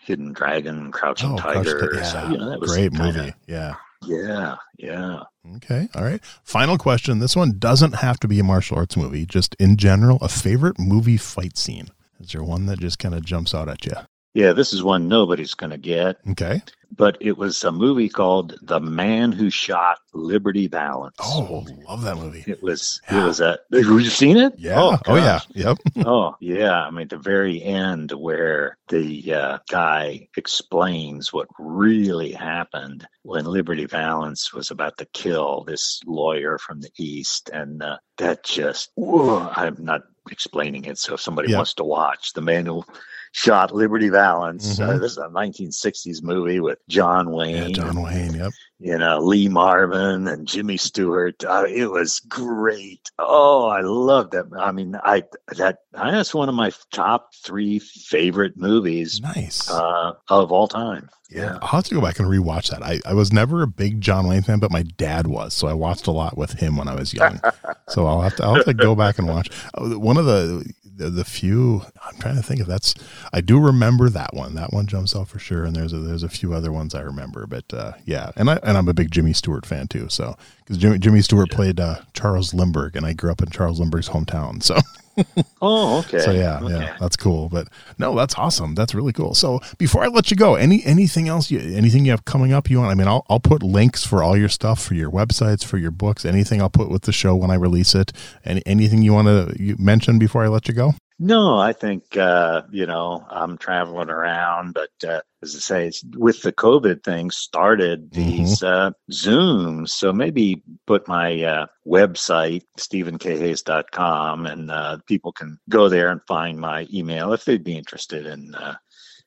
[0.04, 1.90] Hidden Dragon, Crouching oh, Tiger.
[1.94, 2.02] yeah.
[2.02, 3.34] So, you know, that was great kinda, movie.
[3.46, 3.74] Yeah.
[4.02, 5.22] Yeah, yeah.
[5.56, 6.24] Okay, all right.
[6.44, 7.18] Final question.
[7.18, 9.26] This one doesn't have to be a martial arts movie.
[9.26, 11.88] Just in general, a favorite movie fight scene.
[12.20, 13.92] Is there one that just kind of jumps out at you?
[14.34, 16.18] Yeah, this is one nobody's going to get.
[16.30, 16.62] Okay
[16.98, 21.16] but it was a movie called The Man Who Shot Liberty Valance.
[21.20, 22.44] Oh, love that movie.
[22.46, 23.22] It was yeah.
[23.22, 24.54] it was a have you seen it?
[24.58, 24.80] Yeah.
[24.80, 25.40] Oh, oh yeah.
[25.54, 25.78] Yep.
[26.06, 26.82] oh yeah.
[26.82, 33.84] I mean the very end where the uh, guy explains what really happened when Liberty
[33.84, 39.50] Valance was about to kill this lawyer from the East and uh, that just whoa,
[39.54, 41.58] I'm not explaining it so if somebody yep.
[41.58, 42.84] wants to watch the man who
[43.32, 44.78] shot Liberty Valance.
[44.78, 44.96] Uh, mm-hmm.
[44.96, 47.56] Uh, this is a 1960s movie with John Wayne.
[47.56, 48.34] Yeah, John Wayne.
[48.34, 48.52] Yep.
[48.80, 51.42] You know Lee Marvin and Jimmy Stewart.
[51.44, 53.10] Uh, it was great.
[53.18, 54.46] Oh, I loved that.
[54.56, 55.24] I mean, I
[55.56, 59.20] that that's one of my top three favorite movies.
[59.20, 59.68] Nice.
[59.68, 61.10] Uh, of all time.
[61.30, 61.58] Yeah.
[61.60, 62.82] I'll have to go back and rewatch that.
[62.82, 65.52] I, I was never a big John Wayne fan, but my dad was.
[65.52, 67.38] So I watched a lot with him when I was young.
[67.88, 69.50] so I'll have to I'll have to go back and watch.
[69.74, 70.64] Uh, one of the
[70.98, 72.94] the, the few I'm trying to think if that's
[73.32, 74.54] I do remember that one.
[74.54, 75.64] That one jumps out for sure.
[75.64, 77.46] And there's a there's a few other ones I remember.
[77.46, 80.08] But uh, yeah, and I and I'm a big Jimmy Stewart fan too.
[80.08, 81.56] So because Jimmy, Jimmy Stewart yeah.
[81.56, 84.62] played uh, Charles Lindbergh, and I grew up in Charles Lindbergh's hometown.
[84.62, 84.76] So
[85.62, 86.20] oh, okay.
[86.20, 86.74] So yeah, okay.
[86.74, 87.48] yeah, that's cool.
[87.48, 88.74] But no, that's awesome.
[88.74, 89.34] That's really cool.
[89.34, 92.70] So before I let you go, any anything else you anything you have coming up
[92.70, 92.90] you want?
[92.90, 95.90] I mean, I'll I'll put links for all your stuff, for your websites, for your
[95.90, 98.12] books, anything I'll put with the show when I release it.
[98.44, 100.94] And anything you want to mention before I let you go?
[101.20, 106.04] No, I think uh, you know I'm traveling around, but uh, as I say, it's,
[106.16, 108.20] with the COVID thing, started Mm-hmm.
[108.20, 109.90] these uh, Zooms.
[109.90, 116.60] So maybe put my uh, website stephenkhayes.com, and uh, people can go there and find
[116.60, 118.76] my email if they'd be interested in uh,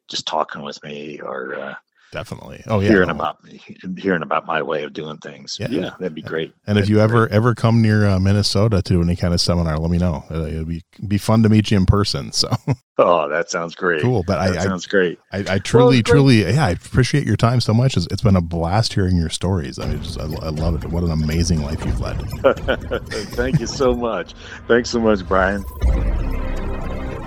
[0.09, 1.75] just talking with me or uh,
[2.11, 2.61] Definitely.
[2.67, 2.89] Oh yeah.
[2.89, 3.15] hearing no.
[3.15, 3.37] about
[3.97, 5.57] hearing about my way of doing things.
[5.59, 5.67] Yeah.
[5.69, 6.53] Yeah, that'd be great.
[6.67, 9.39] And if That'd you be ever ever come near uh, Minnesota to any kind of
[9.39, 10.23] seminar, let me know.
[10.29, 12.33] Uh, it'd be be fun to meet you in person.
[12.33, 12.49] So
[12.97, 14.01] oh, that sounds great.
[14.01, 14.23] cool.
[14.27, 15.19] But That I, I sounds great.
[15.31, 16.05] I, I truly, great.
[16.05, 17.95] truly, yeah, I appreciate your time so much.
[17.95, 19.79] It's, it's been a blast hearing your stories.
[19.79, 20.89] I mean, just I, I love it.
[20.89, 22.19] What an amazing life you've led.
[23.35, 24.33] Thank you so much.
[24.67, 25.63] Thanks so much, Brian.